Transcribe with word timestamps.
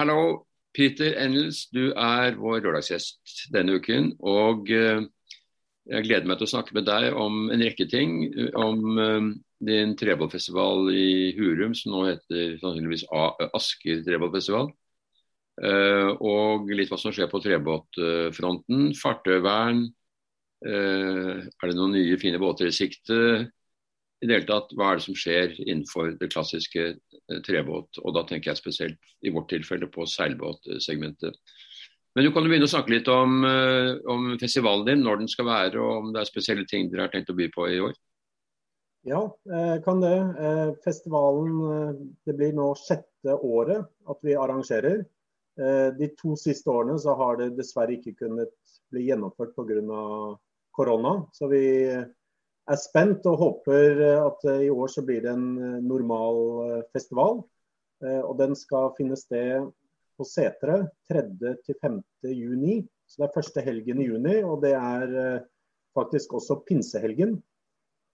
Hallo, 0.00 0.46
Peter 0.72 1.12
Endels, 1.20 1.66
du 1.76 1.90
er 1.92 2.38
vår 2.40 2.62
lørdagsgjest 2.64 3.50
denne 3.52 3.74
uken. 3.76 4.14
Og 4.24 4.70
eh, 4.72 5.02
jeg 5.92 6.06
gleder 6.06 6.30
meg 6.30 6.38
til 6.40 6.46
å 6.46 6.52
snakke 6.54 6.72
med 6.72 6.86
deg 6.88 7.18
om 7.20 7.50
en 7.52 7.60
rekke 7.60 7.84
ting. 7.92 8.14
Om 8.56 9.02
eh, 9.04 9.26
din 9.68 9.92
trebollfestival 10.00 10.88
i 10.96 11.34
Hurum, 11.36 11.76
som 11.76 11.92
nå 11.92 12.06
heter 12.06 12.56
sannsynligvis 12.62 13.04
Asker 13.52 14.00
trebollfestival. 14.06 14.72
Uh, 15.60 16.16
og 16.24 16.72
litt 16.72 16.88
hva 16.88 16.96
som 16.96 17.12
skjer 17.12 17.28
på 17.28 17.42
trebåtfronten. 17.44 18.94
Fartøyvern. 18.96 19.84
Er 20.64 21.44
det 21.44 21.76
noen 21.76 21.92
nye, 21.98 22.16
fine 22.22 22.40
båter 22.40 22.70
i 22.70 22.72
sikte? 22.72 23.20
I 24.20 24.28
det 24.28 24.36
hele 24.36 24.48
tatt, 24.48 24.74
hva 24.76 24.90
er 24.90 25.00
det 25.00 25.06
som 25.06 25.16
skjer 25.16 25.54
innenfor 25.64 26.14
det 26.20 26.30
klassiske 26.32 26.86
uh, 26.92 27.40
trebåt? 27.46 28.00
Og 28.04 28.14
da 28.16 28.24
tenker 28.28 28.52
jeg 28.52 28.60
spesielt 28.60 29.14
i 29.24 29.32
vårt 29.32 29.48
tilfelle 29.52 29.88
på 29.90 30.06
seilbåtsegmentet. 30.08 31.38
Men 32.16 32.26
du 32.26 32.32
kan 32.34 32.42
jo 32.42 32.50
begynne 32.50 32.66
å 32.66 32.72
snakke 32.72 32.90
litt 32.90 33.08
om, 33.08 33.44
om 34.10 34.24
festivalen 34.40 34.88
din, 34.88 35.04
når 35.06 35.20
den 35.20 35.28
skal 35.30 35.46
være, 35.46 35.78
og 35.78 35.90
om 36.00 36.08
det 36.10 36.18
er 36.24 36.26
spesielle 36.26 36.64
ting 36.66 36.88
dere 36.90 37.04
har 37.04 37.12
tenkt 37.12 37.30
å 37.30 37.36
by 37.38 37.46
på 37.54 37.68
i 37.70 37.76
år? 37.86 37.92
Ja, 39.06 39.20
kan 39.84 40.02
det. 40.02 40.16
Festivalen 40.82 42.00
det 42.26 42.34
blir 42.34 42.50
nå 42.58 42.72
sjette 42.82 43.36
året 43.38 43.86
at 44.10 44.26
vi 44.26 44.34
arrangerer. 44.34 45.04
Eh, 45.60 45.88
de 45.98 46.08
to 46.16 46.36
siste 46.38 46.70
årene 46.72 46.96
så 47.00 47.14
har 47.18 47.36
det 47.40 47.54
dessverre 47.58 47.96
ikke 47.98 48.16
kunnet 48.22 48.52
bli 48.92 49.08
gjennomført 49.08 49.52
pga. 49.56 50.38
korona. 50.70 51.26
Så 51.32 51.48
vi 51.50 51.64
er 52.70 52.80
spent 52.80 53.26
og 53.28 53.40
håper 53.40 54.02
at 54.14 54.46
i 54.62 54.70
år 54.70 54.92
så 54.92 55.04
blir 55.06 55.24
det 55.24 55.32
en 55.32 55.48
eh, 55.58 55.80
normal 55.84 56.40
eh, 56.66 56.84
festival. 56.94 57.42
Og 58.00 58.30
den 58.38 58.54
skal 58.56 58.94
finne 58.96 59.12
sted 59.20 59.66
på 60.16 60.24
Setre 60.24 60.86
3.-5. 61.12 61.98
juni. 62.32 62.78
Så 63.04 63.20
det 63.20 63.26
er 63.26 63.34
første 63.34 63.60
helgen 63.66 64.00
i 64.00 64.06
juni, 64.06 64.38
og 64.40 64.62
det 64.62 64.70
er 64.72 65.42
faktisk 65.92 66.32
også 66.38 66.62
pinsehelgen. 66.64 67.34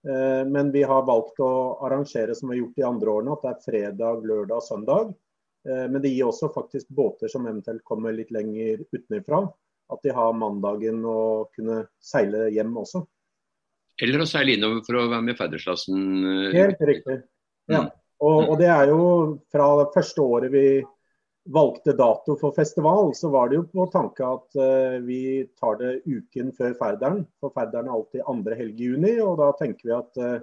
Men 0.03 0.73
vi 0.75 0.83
har 0.91 1.07
valgt 1.07 1.39
å 1.39 1.53
arrangere 1.87 2.35
som 2.35 2.51
vi 2.51 2.57
har 2.57 2.65
gjort 2.65 2.81
de 2.81 2.87
andre 2.89 3.15
årene, 3.15 3.37
at 3.37 3.47
det 3.47 3.53
er 3.53 3.63
fredag, 3.69 4.27
lørdag 4.27 4.59
og 4.59 4.67
søndag. 4.67 5.15
Eh, 5.69 5.89
men 5.91 6.03
det 6.03 6.13
gir 6.15 6.29
også 6.29 6.51
faktisk 6.55 6.89
båter 6.95 7.31
som 7.33 7.47
eventuelt 7.47 7.85
kommer 7.87 8.15
litt 8.15 8.31
lenger 8.35 8.85
utenfra, 8.93 9.43
at 9.93 10.03
de 10.03 10.15
har 10.15 10.39
mandagen 10.39 11.03
å 11.07 11.47
kunne 11.57 11.85
seile 12.03 12.47
hjem 12.55 12.75
også. 12.79 13.03
Eller 14.03 14.23
å 14.23 14.29
seile 14.29 14.57
innover 14.57 14.83
for 14.85 14.99
å 14.99 15.07
være 15.09 15.25
med 15.25 15.35
i 15.35 15.39
fedreslassen. 15.39 16.03
Eh, 16.33 16.59
Helt 16.59 16.83
riktig. 16.85 17.23
Ja. 17.71 17.87
Mm. 17.87 17.95
Og, 18.25 18.37
og, 18.51 18.53
det 18.61 18.69
er 18.73 18.91
jo 18.93 19.01
fra 19.53 19.71
det 19.83 19.91
første 19.93 20.25
året 20.25 20.53
vi 20.53 20.67
valgte 21.53 21.95
dato 21.97 22.35
for 22.41 22.55
festival, 22.57 23.13
så 23.15 23.31
var 23.31 23.51
det 23.51 23.59
jo 23.61 23.67
på 23.71 23.85
tanke 23.93 24.25
at 24.27 24.57
uh, 24.59 24.97
vi 25.05 25.45
tar 25.61 25.77
det 25.79 25.93
uken 26.09 26.51
før 26.57 26.75
Færderen. 26.81 27.21
For 27.39 27.55
Færderen 27.55 27.87
er 27.87 27.95
alltid 27.95 28.25
andre 28.27 28.59
helg 28.59 28.81
i 28.81 28.89
juni, 28.91 29.13
og 29.23 29.37
da 29.39 29.53
tenker 29.61 29.87
vi 29.87 29.95
at 29.95 30.19
uh, 30.19 30.41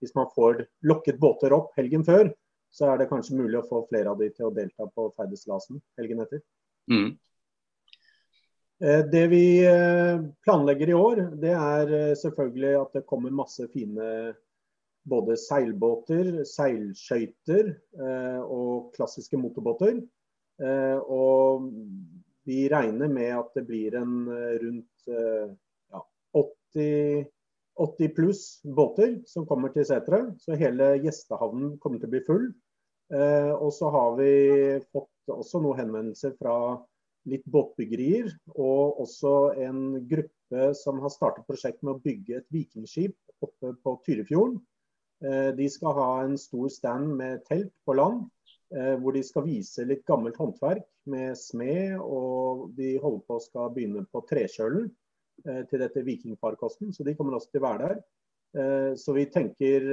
hvis 0.00 0.14
man 0.16 0.30
får 0.32 0.62
lokket 0.88 1.18
båter 1.20 1.52
opp 1.56 1.74
helgen 1.76 2.06
før, 2.06 2.30
så 2.72 2.92
er 2.92 3.00
det 3.00 3.10
kanskje 3.10 3.36
mulig 3.36 3.58
å 3.60 3.66
få 3.66 3.82
flere 3.90 4.12
av 4.12 4.22
de 4.22 4.30
til 4.32 4.48
å 4.48 4.54
delta 4.54 4.88
på 4.94 5.10
ferdeslasen 5.18 5.82
helgen 6.00 6.24
etter. 6.24 6.40
Mm. 6.88 7.16
Eh, 8.80 9.04
det 9.10 9.26
vi 9.26 9.66
eh, 9.66 10.20
planlegger 10.44 10.88
i 10.88 10.94
år, 10.94 11.22
det 11.42 11.50
er 11.50 11.94
eh, 11.94 12.16
selvfølgelig 12.18 12.74
at 12.78 12.92
det 12.94 13.06
kommer 13.10 13.34
masse 13.34 13.66
fine 13.72 14.34
både 15.08 15.38
seilbåter, 15.40 16.42
seilskøyter 16.44 17.70
og 18.44 18.90
klassiske 18.92 19.38
motorbåter. 19.40 20.02
Og 21.08 21.64
vi 22.44 22.58
regner 22.68 23.08
med 23.08 23.30
at 23.38 23.56
det 23.56 23.62
blir 23.70 23.96
en 23.96 24.26
rundt 24.28 25.08
ja, 25.08 26.02
80 26.36 27.24
80 27.80 28.12
pluss 28.18 28.42
båter 28.68 29.16
som 29.32 29.48
kommer 29.48 29.72
til 29.72 29.88
seteret. 29.88 30.34
Så 30.44 30.58
hele 30.60 30.90
gjestehavnen 31.06 31.78
kommer 31.80 32.02
til 32.02 32.10
å 32.10 32.14
bli 32.18 32.22
full. 32.28 32.46
Og 33.56 33.72
så 33.78 33.88
har 33.96 34.20
vi 34.20 34.30
fått 34.92 35.32
også 35.38 35.64
noen 35.64 35.86
henvendelser 35.86 36.36
fra 36.36 36.58
litt 37.28 37.44
båtbyggerier. 37.50 38.30
Og 38.54 39.02
også 39.04 39.34
en 39.64 39.82
gruppe 40.08 40.72
som 40.78 41.00
har 41.02 41.12
startet 41.12 41.46
prosjekt 41.48 41.82
med 41.82 41.96
å 41.96 42.02
bygge 42.04 42.40
et 42.40 42.50
vikingskip 42.54 43.16
oppe 43.44 43.74
på 43.82 43.96
Tyrifjorden. 44.06 44.58
Eh, 45.24 45.50
de 45.54 45.66
skal 45.70 45.96
ha 45.96 46.10
en 46.22 46.36
stor 46.38 46.68
stand 46.70 47.16
med 47.18 47.42
telt 47.48 47.72
på 47.86 47.96
land. 47.98 48.26
Eh, 48.74 48.94
hvor 49.00 49.16
de 49.16 49.22
skal 49.24 49.46
vise 49.46 49.86
litt 49.88 50.04
gammelt 50.06 50.36
håndverk 50.36 50.84
med 51.08 51.38
smed, 51.40 51.96
og 52.04 52.68
de 52.76 52.98
holder 53.00 53.22
på 53.24 53.38
å 53.38 53.44
skal 53.44 53.70
begynne 53.72 54.04
på 54.12 54.22
trekjølen. 54.28 54.90
Eh, 55.46 55.62
til 55.70 55.82
dette 55.82 56.04
vikingfarkosten, 56.04 56.92
så 56.92 57.06
de 57.06 57.14
kommer 57.16 57.38
også 57.38 57.54
til 57.54 57.62
å 57.62 57.68
være 57.68 57.88
der. 57.88 58.06
Så 58.96 59.12
vi 59.12 59.26
tenker 59.28 59.84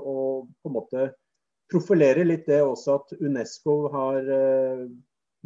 å 0.00 0.14
på 0.48 0.70
en 0.70 0.72
måte 0.72 1.02
profilere 1.68 2.22
litt 2.24 2.46
det 2.48 2.62
også 2.64 2.94
at 2.94 3.10
UNESCO 3.20 3.74
har 3.92 4.30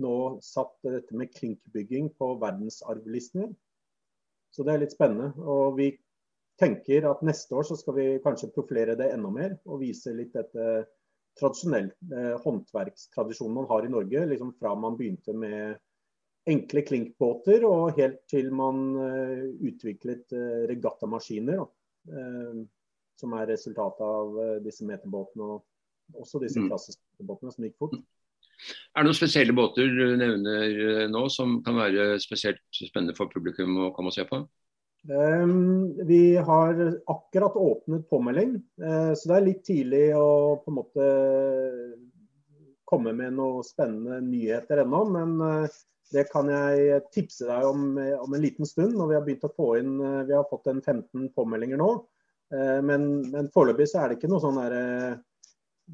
nå 0.03 0.17
satt 0.45 0.75
dette 0.85 1.17
med 1.17 1.33
klinkbygging 1.35 2.13
på 2.19 2.35
verdensarvlisten. 2.43 3.53
Så 4.53 4.67
det 4.67 4.75
er 4.75 4.83
litt 4.83 4.95
spennende. 4.95 5.33
Og 5.41 5.79
vi 5.79 5.93
tenker 6.61 7.07
at 7.09 7.23
neste 7.27 7.57
år 7.57 7.67
så 7.69 7.79
skal 7.79 7.97
vi 7.97 8.09
kanskje 8.25 8.53
profilere 8.55 8.97
det 8.99 9.12
enda 9.15 9.31
mer 9.33 9.57
og 9.65 9.81
vise 9.83 10.12
litt 10.15 10.35
dette 10.37 10.85
tradisjonelle 11.41 11.95
eh, 12.12 12.35
håndverkstradisjonen 12.45 13.57
man 13.57 13.71
har 13.71 13.87
i 13.87 13.93
Norge, 13.93 14.27
liksom 14.29 14.53
fra 14.59 14.75
man 14.77 14.99
begynte 14.99 15.33
med 15.33 15.79
enkle 16.51 16.83
klinkbåter 16.85 17.65
og 17.65 17.97
helt 17.97 18.21
til 18.29 18.51
man 18.55 18.83
eh, 19.01 19.47
utviklet 19.71 20.35
eh, 20.37 20.65
regattamaskiner. 20.71 21.65
Uh, 22.03 22.65
som 23.15 23.31
er 23.39 23.45
resultatet 23.47 24.01
av 24.03 24.33
disse 24.65 24.83
meterbåtene 24.83 25.45
og 25.45 26.17
også 26.19 26.41
disse 26.43 26.59
mm. 26.59 26.65
klassiske 26.67 27.27
båtene 27.29 27.53
som 27.55 27.67
gikk 27.69 27.77
fort. 27.79 27.95
Er 28.93 29.03
det 29.03 29.09
noen 29.09 29.19
spesielle 29.19 29.55
båter 29.56 29.89
du 29.89 30.17
nevner 30.21 31.06
nå 31.12 31.27
som 31.33 31.61
kan 31.65 31.78
være 31.81 32.17
spesielt 32.23 32.62
spennende 32.77 33.17
for 33.17 33.33
publikum 33.33 33.78
å 33.87 33.93
komme 33.97 34.12
og 34.12 34.17
se 34.17 34.27
på? 34.28 34.43
Um, 35.11 35.97
vi 36.06 36.37
har 36.37 36.78
akkurat 37.11 37.56
åpnet 37.59 38.05
påmelding, 38.06 38.53
så 38.78 39.31
det 39.31 39.34
er 39.34 39.47
litt 39.49 39.65
tidlig 39.67 40.05
å 40.15 40.61
på 40.62 40.71
en 40.71 40.77
måte 40.77 41.09
komme 42.87 43.17
med 43.19 43.34
noen 43.34 43.67
spennende 43.67 44.21
nyheter 44.23 44.84
ennå. 44.84 45.00
Men 45.11 45.67
det 46.12 46.29
kan 46.33 46.49
jeg 46.50 47.03
tipse 47.15 47.47
deg 47.49 47.67
om 47.67 47.97
om 47.97 48.34
en 48.34 48.43
liten 48.43 48.69
stund. 48.69 48.94
når 48.97 49.09
Vi 49.09 49.17
har 49.17 49.27
begynt 49.27 49.47
å 49.49 49.55
få 49.56 49.69
inn, 49.81 50.00
eh, 50.00 50.25
vi 50.29 50.34
har 50.37 50.49
fått 50.50 50.69
en 50.69 50.83
15 50.83 51.31
påmeldinger 51.37 51.81
nå. 51.81 51.91
Eh, 52.53 52.81
men, 52.84 53.31
men 53.31 53.50
foreløpig 53.55 53.89
så 53.89 54.03
er 54.03 54.09
det 54.09 54.19
ikke 54.19 54.31
noe 54.33 54.43
sånn 54.44 54.61
der, 54.61 54.77
eh, 54.79 55.21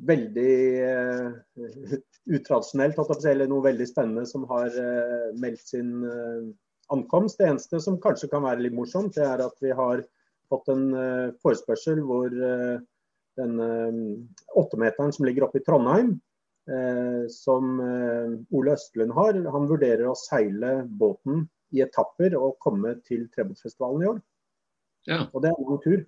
veldig 0.06 0.54
uh, 0.84 1.96
utradisjonelt 2.28 2.98
eller 3.24 3.50
noe 3.50 3.64
veldig 3.64 3.88
spennende 3.88 4.26
som 4.28 4.44
har 4.50 4.70
uh, 4.74 5.30
meldt 5.40 5.64
sin 5.66 5.90
uh, 6.04 6.46
ankomst. 6.94 7.40
Det 7.40 7.48
eneste 7.48 7.80
som 7.82 7.98
kanskje 8.02 8.30
kan 8.32 8.44
være 8.46 8.66
litt 8.66 8.76
morsomt, 8.76 9.16
det 9.16 9.26
er 9.26 9.42
at 9.44 9.58
vi 9.64 9.74
har 9.74 10.04
fått 10.48 10.70
en 10.72 10.86
forespørsel 11.44 11.98
hvor 12.08 12.32
den 12.32 13.58
åttemeteren 14.56 15.12
som 15.12 15.26
ligger 15.28 15.44
oppe 15.44 15.60
i 15.60 15.64
Trondheim, 15.66 16.14
Eh, 16.68 17.28
som 17.32 17.80
Ole 18.52 18.72
Østlund 18.76 19.14
har. 19.16 19.36
Han 19.52 19.68
vurderer 19.70 20.04
å 20.08 20.16
seile 20.16 20.82
båten 21.00 21.46
i 21.72 21.80
etapper 21.80 22.36
og 22.36 22.58
komme 22.60 22.94
til 23.08 23.26
Trebåtfestivalen 23.32 24.04
i 24.04 24.08
år. 24.10 24.18
Ja. 25.08 25.22
Og 25.32 25.44
det 25.44 25.48
er 25.48 25.56
en 25.56 25.68
lang 25.70 25.80
tur. 25.84 26.02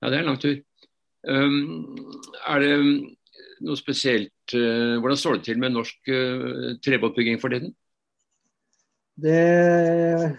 Ja, 0.00 0.08
det 0.08 0.14
er 0.14 0.22
en 0.22 0.30
lang 0.30 0.40
tur. 0.40 0.56
Er 1.26 2.62
det 2.62 2.74
noe 3.64 3.78
spesielt 3.78 4.54
uh, 4.54 4.98
Hvordan 5.02 5.20
står 5.20 5.38
det 5.38 5.46
til 5.48 5.60
med 5.62 5.74
norsk 5.74 6.10
uh, 6.12 6.74
trebåtbygging 6.84 7.40
for 7.42 7.54
tiden? 7.54 7.74
Det, 9.18 9.38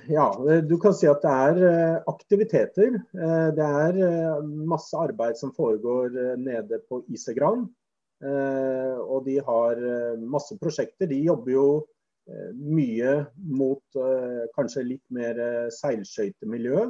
ja, 0.07 0.25
du 0.63 0.77
kan 0.79 0.93
si 0.95 1.07
at 1.11 1.19
det 1.19 1.31
er 1.67 1.97
aktiviteter. 2.07 2.93
Det 3.11 3.65
er 3.67 3.97
masse 4.47 4.95
arbeid 4.95 5.35
som 5.35 5.51
foregår 5.51 6.15
nede 6.39 6.79
på 6.87 7.01
Isegran. 7.11 7.65
Og 8.23 9.25
de 9.25 9.35
har 9.43 9.83
masse 10.23 10.55
prosjekter. 10.63 11.11
De 11.11 11.19
jobber 11.25 11.51
jo 11.57 11.65
mye 12.55 13.17
mot 13.51 13.99
kanskje 14.55 14.85
litt 14.93 15.03
mer 15.11 15.43
seilskøytemiljø, 15.75 16.87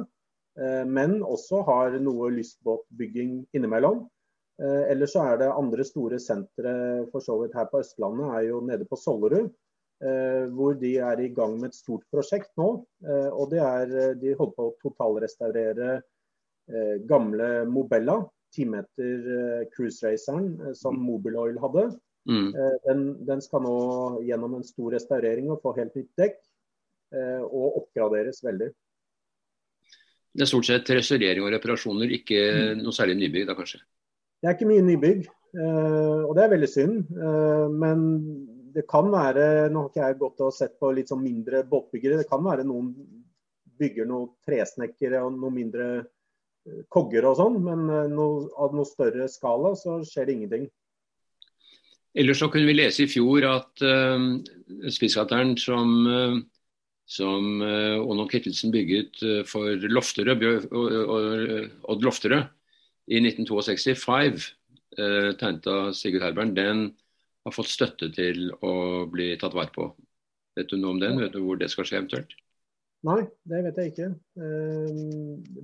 men 0.58 1.20
også 1.22 1.60
har 1.64 1.94
noe 2.02 2.26
lystbåtbygging 2.34 3.36
innimellom. 3.56 4.02
Ellers 4.60 5.14
så 5.14 5.22
er 5.24 5.38
det 5.40 5.46
andre 5.54 5.84
store 5.86 6.18
sentre 6.20 6.72
for 7.12 7.24
så 7.24 7.36
vidt 7.40 7.54
her 7.56 7.68
på 7.70 7.80
Østlandet, 7.80 8.26
er 8.34 8.48
jo 8.48 8.58
nede 8.66 8.84
på 8.90 8.98
Sollerud. 8.98 9.46
Hvor 10.56 10.74
de 10.80 10.90
er 11.06 11.22
i 11.22 11.30
gang 11.32 11.54
med 11.60 11.70
et 11.70 11.78
stort 11.78 12.02
prosjekt 12.12 12.50
nå. 12.60 12.68
Og 13.30 13.54
det 13.54 13.62
er, 13.62 13.94
de 14.20 14.34
holder 14.34 14.56
på 14.58 14.66
å 14.66 14.74
totalrestaurere 14.82 15.94
gamle 17.08 17.48
Mobella 17.70 18.18
timeter 18.54 19.16
eh, 19.38 19.68
cruiseraceren 19.76 20.60
eh, 20.60 20.72
som 20.72 20.96
mm. 20.96 21.04
Mobil 21.06 21.36
Oil 21.36 21.58
hadde. 21.62 21.90
Mm. 22.28 22.52
Den, 22.84 23.04
den, 23.26 23.40
skal 23.40 23.62
nå 23.64 23.76
gjennom 24.28 24.58
en 24.58 24.66
stor 24.66 24.92
restaurering 24.92 25.48
og 25.50 25.62
få 25.64 25.72
helt 25.78 25.94
nytt 25.96 26.10
dekk, 26.20 26.36
og 27.48 27.78
oppgraderes 27.80 28.42
veldig. 28.44 28.68
Det 30.30 30.44
er 30.44 30.50
stort 30.50 30.68
sett 30.68 30.90
restaurering 30.94 31.42
og 31.42 31.52
reparasjoner, 31.56 32.12
ikke 32.20 32.40
mm. 32.76 32.84
noe 32.84 32.94
særlig 32.94 33.18
nybygg 33.18 33.48
da 33.48 33.56
kanskje? 33.58 33.80
Det 34.40 34.48
er 34.48 34.56
ikke 34.56 34.70
mye 34.70 34.84
nybygg, 34.86 35.24
og 35.60 36.30
det 36.36 36.42
er 36.44 36.52
veldig 36.54 36.68
synd. 36.70 37.10
Men 37.76 38.04
det 38.72 38.86
kan 38.88 39.10
være 39.12 39.68
Nå 39.68 39.82
har 39.82 39.90
ikke 39.90 40.06
jeg 40.06 40.18
gått 40.20 40.44
og 40.46 40.54
sett 40.54 40.78
på 40.80 40.92
litt 40.96 41.10
sånn 41.10 41.20
mindre 41.24 41.64
båtbyggere. 41.68 42.20
Det 42.22 42.28
kan 42.30 42.44
være 42.46 42.64
noen 42.64 42.92
bygger 43.80 44.08
noen 44.08 44.28
tresnekkere 44.46 45.22
og 45.24 45.38
noen 45.38 45.56
mindre 45.56 45.88
eh, 46.00 46.82
kogger 46.92 47.28
og 47.30 47.38
sånn, 47.40 47.58
men 47.64 47.86
eh, 47.88 48.12
noe, 48.12 48.46
av 48.60 48.76
noe 48.76 48.88
større 48.88 49.28
skala 49.32 49.74
så 49.78 50.00
skjer 50.06 50.28
det 50.28 50.36
ingenting. 50.36 50.68
Ellers 52.20 52.40
så 52.42 52.50
kunne 52.50 52.66
vi 52.66 52.74
lese 52.74 53.04
i 53.04 53.10
fjor 53.10 53.44
at 53.46 53.84
uh, 53.86 54.18
som, 55.62 55.92
uh, 56.10 56.40
som 57.10 57.62
uh, 57.64 57.98
Onno 58.04 58.28
Kittelsen 58.30 58.70
bygget 58.74 59.18
for 59.20 59.46
for 59.50 59.90
Lofterød, 59.90 60.70
Odd 60.70 62.06
Lofterød 62.06 62.44
i 63.10 63.18
1962, 63.18 63.96
Five, 63.98 64.52
tegnet 64.94 65.66
av 65.70 65.90
Sigurd 65.98 66.22
Herbern, 66.22 66.52
den 66.54 66.84
har 67.46 67.54
fått 67.54 67.72
støtte 67.72 68.10
til 68.14 68.50
å 68.62 69.06
bli 69.10 69.32
tatt 69.40 69.56
vare 69.56 69.72
på. 69.74 69.88
Vet 70.58 70.70
du 70.70 70.78
noe 70.78 70.94
om 70.94 71.00
den? 71.02 71.18
Vet 71.22 71.34
du 71.34 71.42
hvor 71.44 71.58
det 71.60 71.70
skal 71.72 71.86
skje 71.88 72.00
eventuelt? 72.00 72.34
Nei, 73.06 73.22
det 73.48 73.62
vet 73.64 73.78
jeg 73.80 73.92
ikke. 73.94 74.10
Eh, 74.44 75.00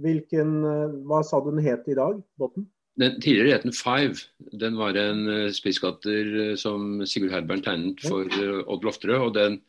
hvilken, 0.01 0.53
eh, 0.65 0.97
Hva 1.05 1.21
sa 1.27 1.41
du 1.41 1.51
den 1.51 1.65
het 1.65 1.89
i 1.89 1.97
dag, 1.99 2.23
båten? 2.41 2.67
Den 2.97 3.21
tidligere 3.21 3.59
het 3.59 3.67
den 3.67 3.77
Five. 3.77 4.25
Den 4.57 4.79
var 4.81 4.97
en 4.97 5.53
spiskatter 5.53 5.53
spisskatter 5.53 6.57
som 6.57 7.05
Sigurd 7.05 7.35
Herbern 7.35 7.61
tegnet 7.61 8.01
for 8.01 8.25
Odd 8.25 8.85
Lofterød. 8.89 9.21
og 9.21 9.35
Den 9.35 9.61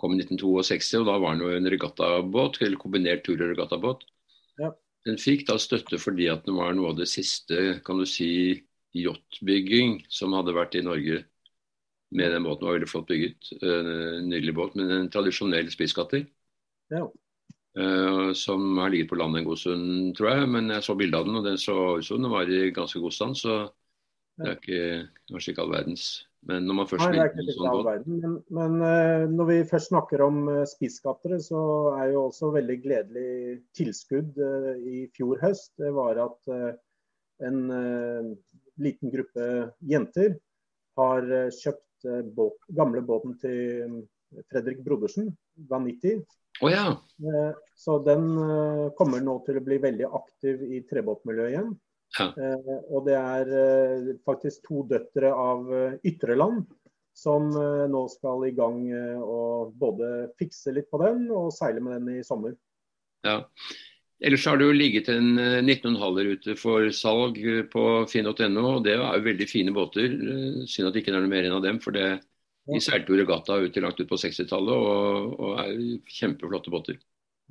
kom 0.00 0.14
i 0.14 0.20
1962, 0.22 1.02
og 1.02 1.08
da 1.08 1.18
var 1.22 1.36
den 1.36 1.44
jo 1.44 1.52
en 1.54 1.70
regattabåt, 1.70 2.60
eller 2.62 2.80
kombinert 2.80 3.24
tur- 3.26 3.40
og 3.40 3.52
regattabåt. 3.52 4.04
Ja. 4.60 4.72
Den 5.06 5.20
fikk 5.20 5.46
da 5.48 5.58
støtte 5.60 6.00
fordi 6.00 6.30
at 6.32 6.46
den 6.46 6.56
var 6.58 6.72
noe 6.74 6.92
av 6.92 6.98
det 6.98 7.10
siste 7.10 7.78
kan 7.84 8.00
du 8.00 8.06
si, 8.08 8.62
yachtbygging 8.94 10.04
som 10.12 10.34
hadde 10.36 10.54
vært 10.54 10.76
i 10.78 10.84
Norge 10.86 11.24
med 12.14 12.30
den 12.30 12.46
båten. 12.46 12.66
var 12.66 12.76
veldig 12.78 12.88
flott 12.88 13.08
bygget. 13.10 13.50
En 13.62 14.28
nydelig 14.30 14.54
båt, 14.54 14.76
men 14.78 14.90
en 14.90 15.10
tradisjonell 15.10 15.70
spisskatter. 15.72 16.26
Ja. 16.94 17.08
Uh, 17.74 18.30
som 18.38 18.78
har 18.78 18.92
ligget 18.94 19.10
på 19.10 19.18
land 19.18 19.36
en 19.36 19.48
god 19.48 19.58
stund, 19.58 20.14
tror 20.16 20.30
jeg. 20.30 20.48
Men 20.48 20.70
jeg 20.70 20.86
så 20.86 20.94
bildet 20.94 21.18
av 21.18 21.26
den, 21.26 21.40
og 21.40 21.48
den 21.48 21.58
så 21.58 21.74
ut 21.98 22.06
som 22.06 22.22
den 22.22 22.30
var 22.30 22.50
i 22.50 22.70
ganske 22.70 23.02
god 23.02 23.16
stand. 23.16 23.36
Så 23.40 23.56
det 24.38 24.50
er 24.50 24.60
ikke, 24.60 25.08
kanskje 25.32 25.54
ikke 25.54 25.66
all 25.66 25.74
verdens. 25.74 26.06
Men 26.48 26.66
når 26.68 26.90
Nei, 26.98 27.08
det 27.14 27.20
er 27.22 27.30
ikke, 27.30 27.44
litt 27.46 27.56
sånn 27.58 27.84
verden. 27.86 28.16
Men, 28.20 28.34
men 28.52 28.74
uh, 28.84 29.24
når 29.32 29.48
vi 29.48 29.58
først 29.70 29.90
snakker 29.92 30.24
om 30.26 30.42
uh, 30.50 30.62
spisskattere, 30.68 31.38
så 31.40 31.60
er 31.96 32.12
jo 32.12 32.26
også 32.28 32.52
veldig 32.54 32.78
gledelig 32.84 33.28
tilskudd 33.76 34.36
uh, 34.40 34.72
i 34.76 35.06
fjor 35.16 35.40
høst. 35.44 35.72
Det 35.80 35.92
var 35.96 36.20
at 36.26 36.56
en 37.44 37.56
liten 38.78 39.10
gruppe 39.10 39.46
jenter 39.90 40.36
har 41.00 41.26
kjøpt 41.52 42.06
båt, 42.36 42.60
gamle 42.78 43.02
båten 43.04 43.34
til 43.42 43.96
Fredrik 44.52 44.84
Brodersen, 44.86 45.32
Vanity. 45.68 46.20
Oh, 46.60 46.72
ja. 46.72 47.02
Eh, 47.18 47.56
så 47.74 47.98
den 47.98 48.38
eh, 48.38 48.92
kommer 48.98 49.22
nå 49.22 49.38
til 49.46 49.58
å 49.58 49.64
bli 49.64 49.78
veldig 49.82 50.06
aktiv 50.06 50.62
i 50.62 50.82
trebåtmiljøet 50.90 51.54
igjen. 51.54 51.72
Ja. 52.18 52.28
Eh, 52.38 52.74
og 52.94 53.08
det 53.08 53.16
er 53.18 53.52
faktisk 54.26 54.68
to 54.68 54.84
døtre 54.90 55.32
av 55.34 55.66
Ytreland 56.06 56.66
som 57.14 57.46
nå 57.90 58.00
skal 58.10 58.48
i 58.48 58.54
gang 58.56 58.88
og 59.22 59.76
både 59.78 60.32
fikse 60.34 60.72
litt 60.74 60.88
på 60.90 60.98
den 60.98 61.28
og 61.30 61.52
seile 61.54 61.78
med 61.78 62.00
den 62.00 62.16
i 62.18 62.24
sommer. 62.26 62.56
Ja. 63.22 63.36
Ellers 64.24 64.46
har 64.50 64.58
det 64.58 64.66
jo 64.66 64.74
ligget 64.74 65.12
en 65.12 65.38
19,5-rute 65.38 66.56
for 66.58 66.90
salg 66.90 67.38
på 67.70 67.84
finn.no. 68.10 68.64
og 68.72 68.82
Det 68.82 68.96
er 68.96 68.98
jo 68.98 69.28
veldig 69.28 69.46
fine 69.46 69.74
båter. 69.76 70.10
Synd 70.66 70.90
at 70.90 70.96
det 70.96 71.04
ikke 71.04 71.14
er 71.14 71.20
noe 71.20 71.30
mer 71.30 71.46
enn 71.46 71.54
av 71.54 71.62
dem. 71.62 71.78
for 71.78 71.94
det 71.94 72.16
de 72.64 72.80
seilte 72.80 73.12
jo 73.12 73.18
regatta 73.20 73.58
ut 73.60 73.76
langt 73.82 73.98
ut 74.00 74.08
på 74.08 74.18
60-tallet 74.20 74.86
og, 74.88 75.34
og, 75.36 75.58
er 75.60 75.74
kjempeflotte 76.08 76.72
båter. 76.72 76.96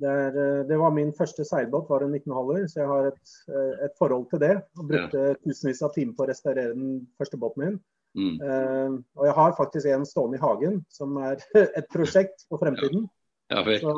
Er, 0.04 0.36
eh, 0.36 0.60
det, 0.68 0.76
var 0.78 0.90
min 0.94 1.12
første 1.16 1.44
seilbåt, 1.44 1.88
var 1.88 2.04
en 2.04 2.14
19-haller, 2.14 2.66
så 2.68 2.80
jeg 2.80 2.90
har 2.90 3.10
et, 3.10 3.34
eh, 3.48 3.74
et, 3.86 3.96
forhold 3.98 4.28
til 4.30 4.40
det. 4.42 4.54
Og 4.78 4.88
brukte 4.90 5.26
ja. 5.30 5.34
tusenvis 5.44 5.82
av 5.86 5.92
timer 5.94 6.16
på 6.16 6.24
å 6.24 6.30
restaurere 6.30 6.76
den 6.76 6.96
første 7.18 7.40
båten 7.40 7.64
min. 7.64 7.82
Mm. 8.14 8.36
Uh, 8.38 9.00
og 9.18 9.24
jeg 9.26 9.34
har 9.34 9.56
faktisk 9.58 9.90
en 9.90 10.06
stående 10.06 10.38
i 10.38 10.42
hagen, 10.42 10.78
som 10.92 11.16
er 11.18 11.40
et 11.78 11.88
prosjekt 11.90 12.46
for 12.46 12.62
fremtiden. 12.62 13.08
Ja. 13.50 13.64
Ja, 13.64 13.78
så, 13.82 13.94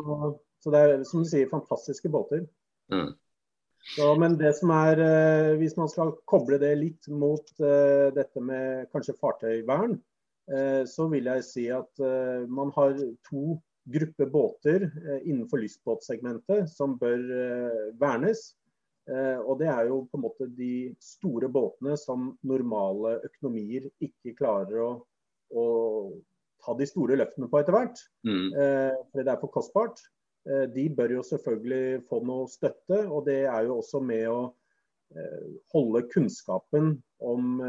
så, 0.64 0.72
det 0.72 0.80
er 0.82 1.04
som 1.06 1.22
du 1.22 1.28
sier, 1.28 1.50
fantastiske 1.50 2.10
båter. 2.10 2.46
Så, 3.86 4.08
men 4.18 4.34
det 4.40 4.54
som 4.58 4.72
er, 4.74 4.98
uh, 4.98 5.52
hvis 5.60 5.76
man 5.78 5.92
skal 5.92 6.16
koble 6.26 6.58
det 6.62 6.72
litt 6.80 7.10
mot 7.12 7.52
uh, 7.60 8.08
dette 8.16 8.42
med 8.42 8.88
kanskje 8.94 9.18
fartøyvern, 9.20 9.98
så 10.86 11.08
vil 11.10 11.26
jeg 11.26 11.42
si 11.42 11.62
at 11.74 11.98
man 12.46 12.68
har 12.76 12.92
to 13.26 13.56
grupper 13.86 14.30
båter 14.30 14.86
eh, 14.86 15.28
innenfor 15.30 15.62
lystbåtsegmentet 15.62 16.70
som 16.72 16.96
bør 17.00 17.26
vernes. 18.00 18.48
Og 19.06 19.60
Det 19.60 19.68
er 19.70 19.84
jo 19.86 20.00
på 20.10 20.18
en 20.18 20.22
måte 20.24 20.48
de 20.58 20.88
store 20.98 21.46
båtene 21.46 21.92
som 21.94 22.32
normale 22.42 23.12
økonomier 23.28 23.84
ikke 24.02 24.32
klarer 24.34 24.80
å, 24.82 24.88
å 25.54 25.66
ta 26.58 26.74
de 26.74 26.88
store 26.90 27.14
løftene 27.20 27.46
på 27.46 27.60
etter 27.60 27.76
hvert. 27.76 28.02
Mm. 28.26 28.48
For 29.12 29.20
det 29.22 29.30
er 29.30 29.38
for 29.44 29.52
kostbart. 29.54 30.02
De 30.74 30.88
bør 30.90 31.14
jo 31.20 31.22
selvfølgelig 31.28 32.02
få 32.10 32.18
noe 32.26 32.50
støtte, 32.50 33.04
og 33.06 33.28
det 33.30 33.44
er 33.46 33.68
jo 33.68 33.78
også 33.78 34.02
med 34.02 34.26
å 34.26 34.40
holde 35.70 36.02
kunnskapen 36.10 36.96
om 37.22 37.62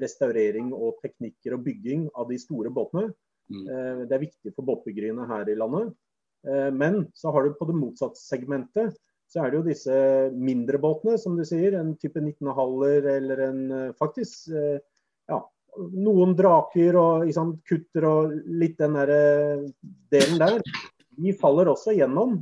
restaurering 0.00 0.72
og 0.72 1.02
teknikker 1.04 1.56
og 1.56 1.68
bygging 1.68 2.08
av 2.16 2.32
de 2.32 2.40
store 2.40 2.72
båtene. 2.72 3.10
Mm. 3.52 3.64
Eh, 3.68 4.04
det 4.08 4.16
er 4.16 4.24
viktig 4.26 4.52
for 4.54 4.66
boppegryene 4.68 5.26
her 5.28 5.48
i 5.50 5.56
landet. 5.58 5.92
Eh, 6.46 6.70
men 6.74 7.04
så 7.16 7.32
har 7.34 7.44
du 7.44 7.56
på 7.58 7.68
det 7.68 7.76
motsatte 7.78 8.20
segmentet, 8.20 8.96
så 9.30 9.42
er 9.42 9.50
det 9.50 9.58
jo 9.58 9.66
disse 9.66 9.98
mindre 10.36 10.78
båtene, 10.80 11.16
som 11.20 11.36
du 11.36 11.44
sier. 11.48 11.76
En 11.78 11.94
type 12.00 12.20
19,5-er 12.20 13.10
eller 13.16 13.44
en 13.48 13.60
eh, 13.72 13.92
faktisk 13.98 14.50
ja, 14.52 15.40
noen 15.96 16.34
draker 16.38 16.98
og 17.00 17.30
sant, 17.34 17.62
kutter 17.68 18.06
og 18.06 18.34
litt 18.46 18.76
den 18.78 18.98
der 18.98 19.14
delen 20.12 20.42
der. 20.42 20.60
De 21.14 21.32
faller 21.38 21.70
også 21.70 21.94
gjennom. 21.96 22.36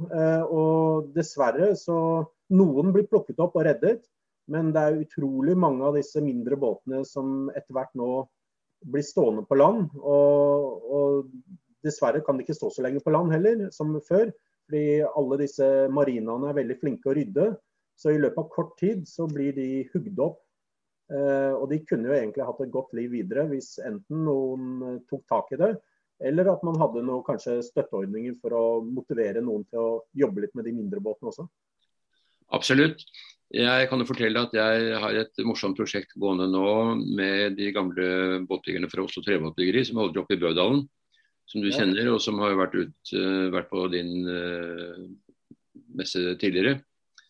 Og 0.50 1.12
dessverre 1.14 1.74
så 1.78 1.96
Noen 2.52 2.90
blir 2.92 3.06
plukket 3.08 3.38
opp 3.40 3.54
og 3.56 3.64
reddet. 3.64 4.02
Men 4.52 4.72
det 4.74 4.82
er 4.82 4.98
utrolig 5.04 5.54
mange 5.56 5.86
av 5.86 5.96
disse 5.96 6.20
mindre 6.20 6.58
båtene 6.60 7.00
som 7.08 7.46
etter 7.54 7.72
hvert 7.76 7.92
nå 7.96 8.08
blir 8.84 9.04
stående 9.06 9.44
på 9.48 9.58
land. 9.58 9.90
Og, 9.98 10.86
og 10.92 11.28
dessverre 11.84 12.22
kan 12.24 12.38
de 12.38 12.46
ikke 12.46 12.56
stå 12.56 12.70
så 12.72 12.84
lenge 12.86 13.02
på 13.04 13.12
land 13.14 13.34
heller, 13.34 13.68
som 13.74 13.94
før. 14.06 14.32
Fordi 14.66 15.02
alle 15.04 15.38
disse 15.42 15.68
marinaene 15.92 16.50
er 16.50 16.58
veldig 16.62 16.78
flinke 16.80 17.10
å 17.10 17.16
rydde. 17.18 17.52
Så 17.98 18.14
i 18.14 18.20
løpet 18.20 18.40
av 18.40 18.50
kort 18.54 18.74
tid 18.80 19.04
så 19.08 19.28
blir 19.30 19.54
de 19.56 19.84
hugd 19.92 20.20
opp. 20.22 20.40
Eh, 21.12 21.52
og 21.52 21.66
de 21.70 21.82
kunne 21.84 22.08
jo 22.08 22.16
egentlig 22.16 22.46
hatt 22.46 22.60
et 22.64 22.72
godt 22.72 22.94
liv 22.96 23.10
videre 23.12 23.44
hvis 23.50 23.74
enten 23.84 24.22
noen 24.24 25.00
tok 25.10 25.26
tak 25.28 25.50
i 25.52 25.58
det, 25.60 25.72
eller 26.24 26.48
at 26.52 26.62
man 26.64 26.78
hadde 26.80 27.02
noe, 27.04 27.24
kanskje 27.26 27.58
støtteordninger 27.66 28.38
for 28.40 28.54
å 28.56 28.64
motivere 28.86 29.42
noen 29.44 29.66
til 29.68 29.82
å 29.82 29.90
jobbe 30.16 30.44
litt 30.44 30.54
med 30.56 30.68
de 30.68 30.74
mindre 30.76 31.02
båtene 31.04 31.32
også. 31.32 31.48
Absolutt. 32.52 33.04
Jeg 33.52 33.88
kan 33.90 34.00
jo 34.00 34.08
fortelle 34.08 34.40
at 34.46 34.54
jeg 34.56 34.94
har 35.02 35.16
et 35.20 35.40
morsomt 35.44 35.76
prosjekt 35.76 36.14
gående 36.20 36.46
nå 36.48 36.68
med 37.02 37.58
de 37.58 37.68
gamle 37.74 38.06
båtbyggerne 38.48 38.88
fra 38.88 39.04
Oslo 39.04 39.20
Trebåtbyggeri 39.24 39.82
som 39.84 40.00
holder 40.00 40.22
oppe 40.22 40.38
i 40.38 40.40
Bødalen. 40.40 40.86
Som 41.50 41.60
du 41.60 41.68
kjenner, 41.74 42.06
og 42.14 42.22
som 42.22 42.38
har 42.40 42.54
vært, 42.56 42.78
ut, 42.78 43.12
uh, 43.12 43.50
vært 43.52 43.68
på 43.68 43.82
din 43.92 44.24
uh, 44.24 45.02
messe 45.98 46.22
tidligere. 46.40 46.78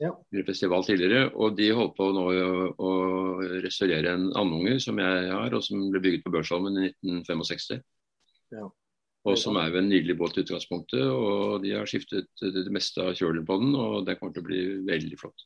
Ja. 0.02 0.12
Festival 0.46 0.84
tidligere. 0.86 1.30
Og 1.34 1.56
de 1.58 1.72
holdt 1.74 1.96
på 1.96 2.06
nå 2.14 2.28
å, 2.30 2.68
å 2.70 2.92
restaurere 3.64 4.14
en 4.14 4.28
andunge 4.38 4.76
som 4.84 5.00
jeg 5.02 5.32
har, 5.32 5.56
og 5.56 5.64
som 5.64 5.88
ble 5.90 6.04
bygget 6.04 6.26
på 6.26 6.34
Børsholmen 6.34 6.78
i 6.84 6.92
1965. 6.92 7.82
Ja. 8.54 8.68
Og 9.22 9.38
som 9.38 9.54
er 9.60 9.70
jo 9.70 9.78
en 9.78 9.88
nydelig 9.90 10.16
båt 10.18 10.36
i 10.36 10.42
utgangspunktet. 10.42 11.04
Og 11.06 11.62
de 11.62 11.76
har 11.76 11.86
skiftet 11.86 12.30
det 12.42 12.66
meste 12.74 13.04
av 13.04 13.14
kjølen 13.18 13.46
på 13.46 13.58
den, 13.62 13.74
og 13.78 14.06
det 14.06 14.18
kommer 14.18 14.34
til 14.34 14.42
å 14.42 14.48
bli 14.48 14.62
veldig 14.88 15.18
flott. 15.20 15.44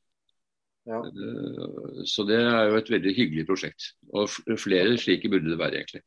Ja. 0.87 1.03
Eh, 1.07 2.05
så 2.05 2.25
det 2.27 2.39
er 2.39 2.71
jo 2.71 2.79
et 2.79 2.91
veldig 2.91 3.15
hyggelig 3.17 3.47
prosjekt. 3.49 3.91
Og 4.15 4.31
flere 4.61 4.95
slike 5.01 5.31
burde 5.33 5.51
det 5.51 5.59
være, 5.61 5.83
egentlig. 5.83 6.05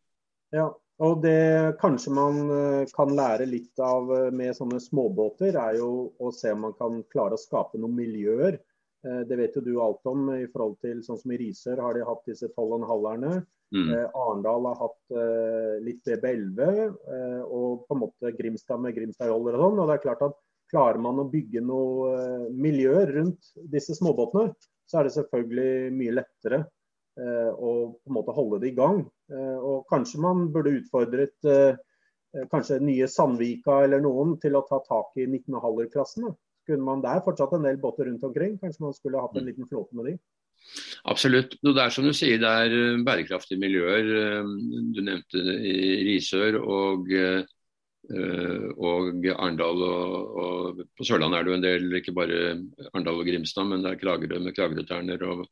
Ja, 0.56 0.70
og 1.06 1.22
det 1.24 1.76
kanskje 1.82 2.16
man 2.16 2.40
eh, 2.56 2.94
kan 2.96 3.14
lære 3.16 3.48
litt 3.50 3.84
av 3.84 4.10
eh, 4.16 4.30
med 4.36 4.56
sånne 4.58 4.80
småbåter, 4.84 5.60
er 5.60 5.80
jo 5.82 5.92
å 6.18 6.32
se 6.36 6.56
om 6.56 6.66
man 6.68 6.76
kan 6.80 7.04
klare 7.12 7.38
å 7.38 7.42
skape 7.42 7.80
noen 7.80 7.98
miljøer. 8.00 8.62
Det 9.00 9.36
vet 9.40 9.54
jo 9.56 9.62
du 9.64 9.70
alt 9.80 10.04
om 10.12 10.26
i 10.34 10.44
forhold 10.52 10.74
til 10.84 10.98
sånn 11.06 11.16
som 11.22 11.32
i 11.32 11.38
Risør 11.40 11.80
har 11.80 11.94
de 11.96 12.02
hatt 12.04 12.26
disse 12.28 12.50
12,5-erne. 12.50 13.38
Mm. 13.70 13.90
Arendal 14.18 14.66
har 14.66 14.78
hatt 14.80 15.12
litt 15.86 16.08
BB11, 16.08 16.96
og 17.46 17.84
på 17.86 17.94
en 17.94 18.00
måte 18.02 18.32
Grimstad 18.34 18.82
med 18.82 18.96
Grimstad-roller 18.96 19.60
og 19.60 19.62
sånn. 19.62 19.82
og 19.84 19.92
det 19.92 19.98
er 19.98 20.06
klart 20.08 20.24
at 20.26 20.40
Klarer 20.70 21.00
man 21.02 21.18
å 21.18 21.26
bygge 21.26 21.64
noe 21.66 22.50
miljø 22.54 23.00
rundt 23.10 23.48
disse 23.74 23.96
småbåtene, 23.98 24.52
så 24.86 25.00
er 25.00 25.08
det 25.08 25.16
selvfølgelig 25.16 25.94
mye 25.98 26.14
lettere 26.14 26.60
å 27.18 27.72
på 27.98 28.12
en 28.12 28.16
måte 28.16 28.36
holde 28.38 28.60
det 28.62 28.70
i 28.70 28.76
gang. 28.78 29.02
Og 29.34 29.90
kanskje 29.90 30.22
man 30.22 30.46
burde 30.54 30.76
utfordret 30.78 31.50
kanskje 32.54 32.78
nye 32.86 33.10
Sandvika 33.10 33.80
eller 33.88 34.06
noen 34.06 34.36
til 34.44 34.60
å 34.60 34.66
ta 34.70 34.78
tak 34.86 35.18
i 35.18 35.26
19,5-klassen 35.26 36.30
kunne 36.70 36.86
man 36.86 37.02
der 37.02 37.24
fortsatt 37.26 37.56
en 37.58 37.66
del 37.66 37.80
båter 37.82 38.06
rundt 38.06 38.24
omkring. 38.28 38.58
Kanskje 38.62 38.84
man 38.86 38.94
skulle 38.94 39.22
hatt 39.24 39.34
en 39.34 39.42
mm. 39.42 39.50
liten 39.50 39.70
flåte 39.70 39.98
med 39.98 40.12
de? 40.12 40.16
Absolutt. 41.10 41.56
Det 41.64 41.82
er 41.82 41.94
som 41.94 42.06
du 42.08 42.14
sier, 42.16 42.40
det 42.42 42.50
er 42.50 42.76
eh, 42.76 43.04
bærekraftige 43.06 43.62
miljøer. 43.62 44.10
Eh, 44.22 44.52
du 44.94 45.02
nevnte 45.06 45.44
Risør 46.08 46.60
og, 46.62 47.12
eh, 47.14 47.44
og 48.76 49.30
Arendal. 49.36 49.84
Og, 49.86 50.42
og, 50.44 50.82
på 50.98 51.08
Sørlandet 51.08 51.40
er 51.40 51.48
det 51.48 51.54
jo 51.54 51.60
en 51.60 51.68
del, 51.68 51.88
ikke 52.00 52.16
bare 52.18 52.42
Arendal 52.92 53.22
og 53.22 53.30
Grimstad, 53.30 53.70
men 53.70 53.86
det 53.86 53.94
er 53.94 54.02
Kragerø 54.04 54.42
med 54.44 54.58
Kragerø-terner 54.58 55.26
og 55.30 55.48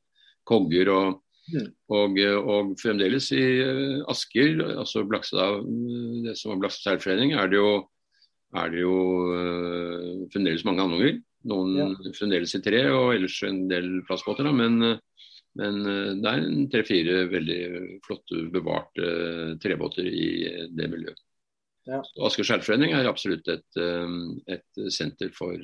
Kogger. 0.47 0.93
og 0.95 1.23
Mm. 1.47 1.69
Og, 1.95 2.17
og, 2.43 2.71
fremdeles 2.75 3.29
i 3.31 3.39
Asker, 4.11 4.57
altså 4.81 5.05
Blakstad, 5.07 5.61
det 6.25 6.33
som 6.35 6.51
var 6.51 6.57
Blakstad 6.59 6.97
seilforening, 6.97 7.37
er 7.39 7.47
det 7.47 7.55
jo 7.55 7.69
er 8.51 8.73
det 8.73 8.81
jo 8.81 8.97
fremdeles 10.33 10.65
mange 10.67 10.83
andunger. 10.83 11.21
Noen 11.47 11.75
ja. 11.77 11.87
fremdeles 12.17 12.55
i 12.57 12.63
tre, 12.63 12.81
og 12.91 13.13
ellers 13.15 13.37
en 13.47 13.65
del 13.69 14.01
plastbåter. 14.07 14.47
Men, 14.55 14.79
men 15.59 15.79
uh, 15.85 16.15
det 16.19 16.33
er 16.33 16.47
tre-fire 16.73 17.21
veldig 17.31 17.61
flotte, 18.05 18.47
bevarte 18.53 19.11
uh, 19.11 19.53
trebåter 19.63 20.09
i 20.09 20.29
det 20.73 20.89
miljøet. 20.91 21.23
Ja. 21.87 22.01
Asker 22.27 22.43
skjærforening 22.43 22.91
er 22.91 23.07
absolutt 23.07 23.47
et, 23.47 23.77
et 24.51 24.79
senter 24.91 25.29
for 25.31 25.55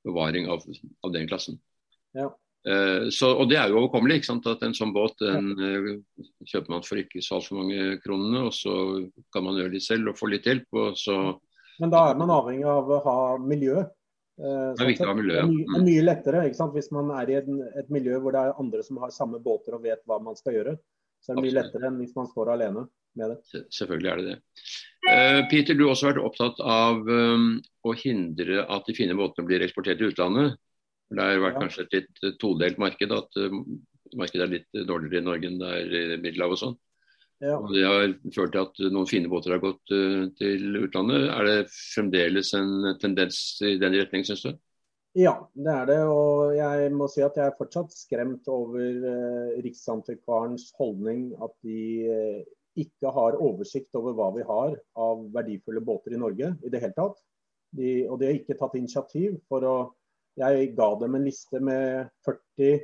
bevaring 0.00 0.48
av, 0.48 0.62
av, 1.04 1.10
den 1.12 1.28
klassen. 1.28 1.58
Ja. 2.16 2.30
Så, 3.12 3.28
og 3.28 3.50
Det 3.50 3.58
er 3.60 3.68
jo 3.68 3.82
overkommelig. 3.82 4.22
ikke 4.22 4.30
sant? 4.30 4.48
At 4.48 4.64
En 4.64 4.72
sånn 4.72 4.94
båt 4.96 5.20
den, 5.20 5.50
kjøper 6.48 6.72
man 6.72 6.86
for 6.88 7.02
ikke 7.02 7.20
så 7.20 7.36
altfor 7.36 7.60
mange 7.60 7.98
kronene, 8.00 8.46
og 8.48 8.56
så 8.56 8.78
kan 9.28 9.44
man 9.44 9.60
gjøre 9.60 9.74
det 9.74 9.82
selv 9.84 10.14
og 10.14 10.16
få 10.16 10.32
litt 10.32 10.48
hjelp. 10.48 10.72
og 10.72 10.96
så 10.96 11.18
men 11.80 11.90
da 11.90 12.04
er 12.10 12.18
man 12.18 12.32
avhengig 12.32 12.66
av 12.70 12.90
å 12.90 13.00
ha 13.04 13.18
miljø. 13.42 13.84
Eh, 14.34 14.70
det 14.74 14.82
er 14.82 14.90
viktig 14.90 15.06
å 15.06 15.12
ha 15.12 15.16
miljø. 15.18 15.42
Det 15.46 15.78
er 15.78 15.86
mye 15.86 16.04
lettere 16.04 16.42
hvis 16.74 16.90
man 16.94 17.12
er 17.20 17.30
i 17.30 17.38
et, 17.38 17.48
et, 17.78 17.92
miljø 17.94 18.18
hvor 18.22 18.34
det 18.34 18.42
er 18.42 18.60
andre 18.60 18.82
som 18.86 18.98
har 19.02 19.14
samme 19.14 19.38
båter 19.42 19.76
og 19.76 19.84
vet 19.86 20.02
hva 20.10 20.18
man 20.22 20.38
skal 20.38 20.58
gjøre. 20.58 20.74
Så 21.22 21.32
er 21.32 21.38
det 21.38 21.46
mye 21.46 21.56
lettere 21.56 21.88
enn 21.88 22.00
hvis 22.02 22.16
man 22.18 22.28
står 22.32 22.50
alene 22.56 22.84
med 23.18 23.32
det. 23.32 23.62
Selvfølgelig 23.72 24.10
er 24.10 24.20
det 24.20 24.26
det. 24.32 24.36
Uh, 25.04 25.40
Peter, 25.52 25.76
du 25.78 25.86
har 25.86 25.94
også 25.94 26.10
vært 26.10 26.24
opptatt 26.24 26.60
av 26.60 27.00
um, 27.06 27.48
å 27.86 27.94
hindre 27.96 28.64
at 28.64 28.88
de 28.88 28.96
fine 28.96 29.16
båtene 29.16 29.46
blir 29.48 29.64
eksportert 29.64 30.00
til 30.00 30.10
utlandet. 30.12 30.58
Det 31.14 31.22
har 31.22 31.42
vært 31.44 31.58
ja. 31.60 31.62
kanskje 31.62 31.84
et 31.84 31.96
litt 32.00 32.40
todelt 32.42 32.80
marked. 32.82 33.14
At 33.14 33.38
uh, 33.38 33.60
markedet 34.18 34.48
er 34.48 34.54
litt 34.58 34.82
dårligere 34.88 35.22
i 35.22 35.28
Norge 35.28 35.50
enn 35.50 35.60
det 35.62 35.70
er 35.78 35.96
i 36.00 36.04
Middelhavet 36.18 36.58
og 36.58 36.62
sånn. 36.64 36.76
Ja. 37.44 37.58
Og 37.60 37.72
Det 37.74 37.82
har 37.84 38.12
ført 38.32 38.54
til 38.54 38.62
at 38.62 38.78
noen 38.94 39.08
fine 39.08 39.30
båter 39.30 39.54
har 39.54 39.62
gått 39.62 39.92
uh, 39.92 40.28
til 40.38 40.78
utlandet. 40.80 41.26
Er 41.34 41.48
det 41.48 41.58
fremdeles 41.72 42.54
en 42.56 42.94
tendens 43.02 43.40
i 43.64 43.76
den 43.80 43.96
retning, 43.98 44.24
syns 44.26 44.46
du? 44.46 44.54
Ja, 45.18 45.34
det 45.52 45.74
er 45.74 45.90
det. 45.90 45.98
Og 46.10 46.54
jeg 46.56 46.92
må 46.94 47.08
si 47.10 47.22
at 47.22 47.36
jeg 47.38 47.50
er 47.50 47.58
fortsatt 47.58 47.92
skremt 47.94 48.48
over 48.50 48.80
uh, 48.80 49.58
Riksantikvarens 49.64 50.70
holdning. 50.78 51.28
At 51.44 51.52
de 51.66 51.82
uh, 52.08 52.40
ikke 52.80 53.12
har 53.18 53.38
oversikt 53.42 53.94
over 53.98 54.16
hva 54.16 54.30
vi 54.34 54.46
har 54.48 54.78
av 54.98 55.28
verdifulle 55.34 55.84
båter 55.84 56.16
i 56.16 56.22
Norge 56.22 56.54
i 56.64 56.72
det 56.72 56.80
hele 56.82 56.96
tatt. 56.96 57.20
De, 57.74 57.92
og 58.08 58.18
de 58.20 58.30
har 58.30 58.38
ikke 58.38 58.56
tatt 58.58 58.74
initiativ 58.78 59.38
for 59.50 59.66
å 59.66 59.76
Jeg 60.34 60.72
ga 60.74 60.88
dem 60.98 61.14
en 61.14 61.22
liste 61.22 61.60
med 61.62 62.08
40 62.26 62.80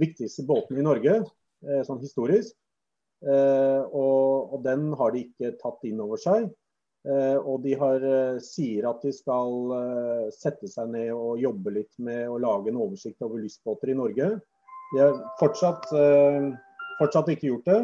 viktigste 0.00 0.46
båtene 0.48 0.80
i 0.80 0.84
Norge, 0.86 1.18
sånn 1.84 2.00
historisk. 2.00 2.54
Eh, 3.20 3.82
og, 3.92 4.54
og, 4.54 4.58
den 4.64 4.90
har 4.96 5.12
de 5.12 5.26
ikke 5.26 5.52
tatt 5.60 5.84
inn 5.88 6.00
over 6.00 6.20
seg. 6.20 6.48
Eh, 7.08 7.36
og 7.36 7.62
de 7.64 7.74
har, 7.80 8.04
eh, 8.04 8.40
sier 8.44 8.88
at 8.88 9.04
de 9.04 9.12
skal 9.12 9.74
sette 10.36 10.68
seg 10.68 10.92
ned 10.94 11.12
og 11.14 11.40
jobbe 11.40 11.74
litt 11.78 11.92
med 12.00 12.28
å 12.28 12.40
lage 12.40 12.72
en 12.72 12.80
oversikt 12.80 13.24
over 13.26 13.42
lystbåter 13.44 13.92
i 13.92 13.98
Norge. 13.98 14.32
De 14.90 14.98
har 14.98 15.18
fortsatt, 15.38 15.84
fortsatt 16.98 17.28
ikke 17.30 17.52
gjort 17.52 17.68
det. 17.68 17.82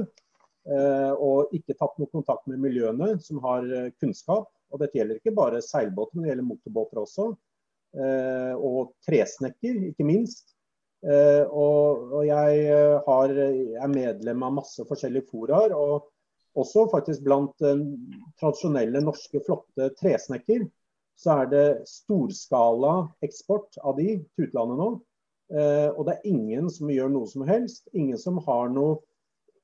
Og 1.23 1.53
ikke 1.55 1.77
tatt 1.79 1.95
noe 2.01 2.11
kontakt 2.11 2.49
med 2.51 2.59
miljøene 2.65 3.13
som 3.23 3.39
har 3.45 3.63
kunnskap. 4.03 4.49
Og 4.75 4.83
dette 4.83 4.99
gjelder 4.99 5.21
ikke 5.21 5.37
bare 5.37 5.61
seilbåter, 5.63 6.17
men 6.17 6.27
det 6.27 6.33
gjelder 6.33 6.49
motorbåter 6.49 6.99
også. 7.05 7.29
Og 8.59 8.91
tresnekker, 9.07 9.79
ikke 9.93 10.09
minst. 10.09 10.56
Eh, 11.07 11.45
og, 11.55 12.09
og 12.19 12.23
jeg 12.27 12.63
eh, 12.67 12.97
har, 13.07 13.33
er 13.39 13.93
medlem 13.93 14.43
av 14.43 14.57
masse 14.59 14.87
forskjellige 14.89 15.29
foraer. 15.31 15.75
Og 15.77 16.09
også 16.57 16.87
faktisk 16.91 17.25
blant 17.27 17.53
tradisjonelle 18.41 19.03
norske 19.05 19.43
flotte 19.45 19.91
tresnekker, 20.01 20.65
så 21.17 21.43
er 21.43 21.51
det 21.53 21.67
storskala 21.89 22.95
eksport 23.25 23.77
av 23.85 24.01
de 24.01 24.17
til 24.19 24.49
utlandet 24.49 24.81
nå. 24.81 24.89
Eh, 25.53 25.91
og 25.93 26.09
det 26.09 26.17
er 26.17 26.33
ingen 26.33 26.71
som 26.73 26.91
gjør 26.91 27.13
noe 27.13 27.31
som 27.31 27.45
helst. 27.47 27.87
Ingen 27.95 28.19
som 28.21 28.41
har 28.49 28.73
noe 28.73 28.99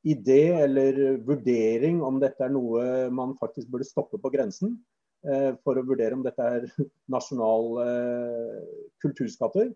idé 0.07 0.53
eller 0.63 1.19
vurdering 1.27 2.01
om 2.05 2.21
dette 2.23 2.45
er 2.45 2.55
noe 2.55 3.09
man 3.15 3.37
faktisk 3.41 3.71
burde 3.73 3.87
stoppe 3.89 4.19
på 4.21 4.33
grensen. 4.35 4.77
For 5.63 5.79
å 5.79 5.85
vurdere 5.87 6.17
om 6.17 6.25
dette 6.25 6.43
er 6.43 6.65
nasjonale 7.15 7.85
kulturskatter. 9.05 9.69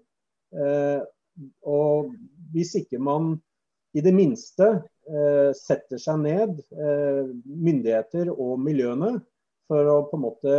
Og 1.68 2.12
hvis 2.54 2.74
ikke 2.80 3.00
man 3.02 3.34
i 3.96 4.02
det 4.04 4.12
minste 4.14 4.68
eh, 5.08 5.52
setter 5.56 6.00
seg 6.00 6.20
ned, 6.24 6.58
eh, 6.76 7.28
myndigheter 7.46 8.30
og 8.32 8.58
miljøene, 8.62 9.16
for 9.66 9.88
å 9.90 10.00
på 10.10 10.18
en 10.18 10.24
måte 10.26 10.56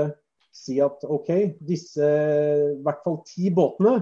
si 0.55 0.79
at 0.83 1.03
OK, 1.05 1.29
disse 1.63 2.07
i 2.07 2.79
hvert 2.83 3.03
fall 3.05 3.21
ti 3.27 3.51
båtene 3.53 4.01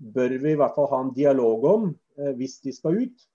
bør 0.00 0.36
vi 0.40 0.54
i 0.54 0.58
hvert 0.58 0.74
fall 0.76 0.88
ha 0.94 1.02
en 1.04 1.12
dialog 1.16 1.66
om 1.68 1.90
eh, 1.90 2.32
hvis 2.38 2.58
de 2.64 2.74
skal 2.74 3.02
ut. 3.04 3.26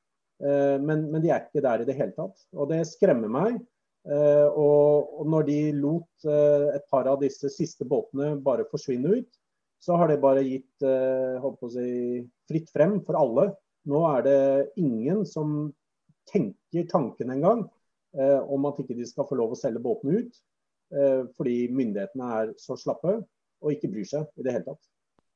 Eh, 0.44 0.76
men, 0.82 1.08
men, 1.12 1.22
de 1.24 1.32
er 1.32 1.46
ikke 1.46 1.64
der 1.66 1.84
i 1.84 1.88
det 1.88 1.98
hele 1.98 2.16
tatt. 2.18 2.36
Og 2.58 2.70
det 2.72 2.82
skremmer 2.90 3.32
meg. 3.32 3.60
Eh, 4.06 4.48
og, 4.50 5.14
og, 5.20 5.26
når 5.34 5.48
de 5.48 5.60
lot 5.80 6.28
eh, 6.30 6.68
et 6.78 6.86
par 6.94 7.08
av 7.10 7.22
disse 7.24 7.50
siste 7.54 7.88
båtene 7.90 8.36
bare 8.46 8.68
forsvinne 8.70 9.22
ut, 9.22 9.40
så 9.82 9.98
har 9.98 10.10
det 10.10 10.22
bare 10.22 10.44
gitt 10.46 10.86
eh, 10.86 11.48
si, 11.74 12.22
fritt 12.50 12.72
frem 12.74 13.00
for 13.06 13.18
alle. 13.20 13.50
Nå 13.90 14.02
er 14.10 14.26
det 14.26 14.40
ingen 14.82 15.24
som 15.30 15.72
tenker 16.32 16.88
tanken 16.90 17.34
engang 17.36 17.66
eh, 18.18 18.42
om 18.42 18.66
at 18.70 18.82
ikke 18.82 18.98
de 18.98 19.06
skal 19.08 19.28
få 19.30 19.38
lov 19.38 19.54
å 19.54 19.60
selge 19.60 19.84
båtene 19.84 20.24
ut. 20.24 20.42
Eh, 20.96 21.22
fordi 21.38 21.58
myndighetene 21.74 22.32
er 22.40 22.54
så 22.62 22.78
slappe 22.80 23.20
og 23.66 23.74
ikke 23.74 23.92
bryr 23.94 24.10
seg 24.10 24.26
i 24.38 24.46
det 24.46 24.58
hele 24.58 24.68
tatt. 24.72 24.82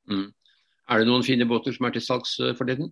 Mm. 0.10 0.28
Er 0.89 1.01
det 1.01 1.10
noen 1.10 1.25
fine 1.25 1.46
båter 1.50 1.75
som 1.75 1.86
er 1.86 1.96
til 1.96 2.06
salgs 2.06 2.39
eh, 2.42 2.56
for 2.58 2.70
tiden? 2.70 2.89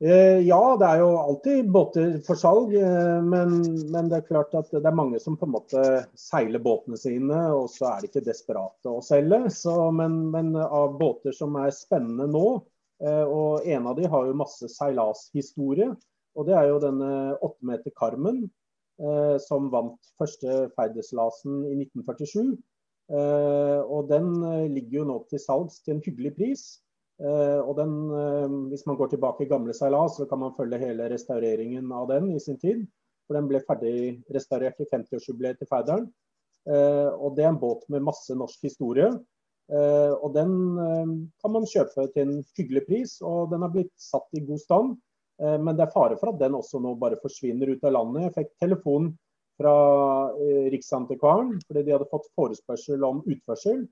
Eh, 0.00 0.40
ja, 0.48 0.76
det 0.80 0.86
er 0.88 1.00
jo 1.02 1.08
alltid 1.20 1.66
båter 1.72 2.12
for 2.24 2.38
salg. 2.40 2.72
Eh, 2.72 3.18
men, 3.20 3.58
men, 3.92 4.08
det 4.08 4.20
er 4.20 4.28
klart 4.30 4.54
at 4.56 4.70
det 4.72 4.86
er 4.86 4.96
mange 4.96 5.20
som 5.20 5.36
på 5.36 5.44
en 5.44 5.52
måte 5.58 5.82
seiler 6.16 6.62
båtene 6.62 6.96
sine, 6.96 7.40
og 7.52 7.68
så 7.72 7.90
er 7.90 8.00
de 8.00 8.08
ikke 8.08 8.24
desperate 8.24 8.88
å 8.88 9.02
selge. 9.04 9.42
Så, 9.52 9.74
men, 9.92 10.22
men, 10.32 10.54
av 10.56 10.96
båter 11.00 11.36
som 11.36 11.58
er 11.60 11.74
spennende 11.76 12.30
nå, 12.32 12.46
og 13.00 13.64
en 13.64 13.86
av 13.88 13.94
de 13.96 14.08
har 14.12 14.26
jo 14.28 14.36
masse 14.36 14.68
seilashistorie. 14.74 15.88
Og 16.36 16.46
det 16.46 16.54
er 16.56 16.66
jo 16.68 16.82
denne 16.82 17.36
åttemeter 17.40 17.94
Carmen, 17.96 18.42
som 19.40 19.70
vant 19.72 20.10
første 20.20 20.66
Feideslasen 20.76 21.62
i 21.70 21.78
1947. 21.78 22.52
Og 23.88 24.10
den 24.12 24.28
ligger 24.74 24.98
jo 24.98 25.06
nå 25.08 25.16
til 25.32 25.40
salgs 25.40 25.80
til 25.80 25.96
en 25.96 26.04
hyggelig 26.04 26.34
pris. 26.36 26.66
Eh, 27.20 27.60
og 27.60 27.76
den, 27.76 27.92
eh, 28.16 28.68
Hvis 28.68 28.86
man 28.86 28.96
går 28.96 29.08
tilbake 29.12 29.44
i 29.44 29.48
gamle 29.48 29.74
seilas, 29.74 30.16
så 30.16 30.26
kan 30.28 30.38
man 30.38 30.54
følge 30.56 30.78
hele 30.78 31.10
restaureringen 31.12 31.92
av 31.92 32.08
den 32.08 32.30
i 32.36 32.40
sin 32.40 32.58
tid. 32.58 32.86
For 33.26 33.34
Den 33.34 33.48
ble 33.48 33.60
ferdig 33.60 34.24
restaurert 34.34 34.80
i 34.80 34.88
50-årsjubileet 34.88 35.58
til 35.58 35.68
Færderen. 35.68 36.08
Eh, 36.66 37.10
og 37.12 37.36
Det 37.36 37.44
er 37.44 37.48
en 37.48 37.60
båt 37.60 37.84
med 37.88 38.02
masse 38.02 38.34
norsk 38.34 38.62
historie. 38.62 39.10
Og 39.70 40.32
Den 40.34 40.52
kan 41.42 41.52
man 41.54 41.68
kjøpe 41.68 42.08
til 42.10 42.24
en 42.24 42.44
hyggelig 42.58 42.82
pris, 42.88 43.12
og 43.22 43.52
den 43.52 43.62
har 43.62 43.70
blitt 43.74 43.92
satt 44.00 44.26
i 44.34 44.42
god 44.46 44.58
stand. 44.58 44.96
Men 45.40 45.76
det 45.78 45.86
er 45.86 45.92
fare 45.94 46.18
for 46.20 46.32
at 46.32 46.40
den 46.40 46.56
også 46.58 46.80
nå 46.82 46.96
bare 47.00 47.20
forsvinner 47.22 47.70
ut 47.70 47.84
av 47.86 47.94
landet. 47.94 48.26
Jeg 48.26 48.34
fikk 48.34 48.50
telefon 48.64 49.06
fra 49.60 49.74
Riksantikvaren 50.74 51.54
fordi 51.68 51.84
de 51.86 51.94
hadde 51.94 52.10
fått 52.10 52.28
forespørsel 52.36 53.06
om 53.06 53.22
utførsel. 53.24 53.86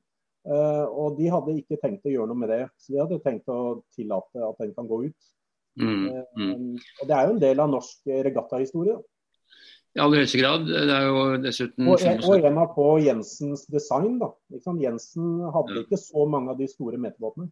Og 0.49 1.17
de 1.19 1.31
hadde 1.33 1.57
ikke 1.61 1.81
tenkt 1.81 2.07
å 2.09 2.13
gjøre 2.13 2.31
noe 2.33 2.43
med 2.43 2.53
det. 2.53 2.63
Så 2.81 2.93
de 2.93 3.01
hadde 3.01 3.23
tenkt 3.25 3.49
å 3.53 3.81
tillate 3.97 4.45
at 4.45 4.61
den 4.61 4.75
kan 4.77 4.91
gå 4.91 5.05
ut. 5.07 5.33
Mm, 5.79 6.25
mm. 6.37 6.75
Og 7.01 7.09
Det 7.09 7.15
er 7.15 7.27
jo 7.27 7.35
en 7.37 7.43
del 7.43 7.63
av 7.63 7.73
norsk 7.73 8.13
regattahistorie. 8.27 8.99
I 9.99 10.03
aller 10.05 10.23
høyeste 10.23 10.39
grad. 10.39 10.67
Det 10.71 10.95
er 10.95 11.07
jo 11.09 11.23
dessuten 11.43 11.89
Og, 11.91 12.03
en- 12.07 12.23
og 12.23 12.45
en 12.47 12.59
av 12.63 12.69
på 12.77 12.85
Jensens 13.03 13.65
design. 13.67 14.19
da. 14.21 14.29
Liksom. 14.55 14.79
Jensen 14.81 15.41
hadde 15.55 15.75
Ja. 15.75 15.83
ikke 15.83 15.99
så 15.99 16.29
mange 16.31 16.51
av 16.55 16.59
de 16.59 16.69
store 16.71 16.97
meterbåtene. 17.03 17.51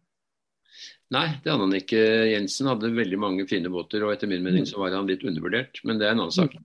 Nei, 1.11 1.27
det 1.43 1.51
hadde 1.51 1.63
han 1.67 1.75
ikke. 1.77 1.99
Jensen 2.31 2.67
hadde 2.67 2.91
veldig 2.95 3.19
mange 3.19 3.45
fine 3.47 3.69
båter, 3.71 4.03
og 4.03 4.13
etter 4.13 4.27
min 4.31 4.43
mening 4.43 4.65
så 4.67 4.77
var 4.79 4.91
han 4.95 5.07
litt 5.07 5.23
undervurdert. 5.23 5.79
Men 5.83 5.97
det 5.99 6.07
er 6.07 6.11
en 6.11 6.19
annen 6.23 6.31
sak. 6.35 6.55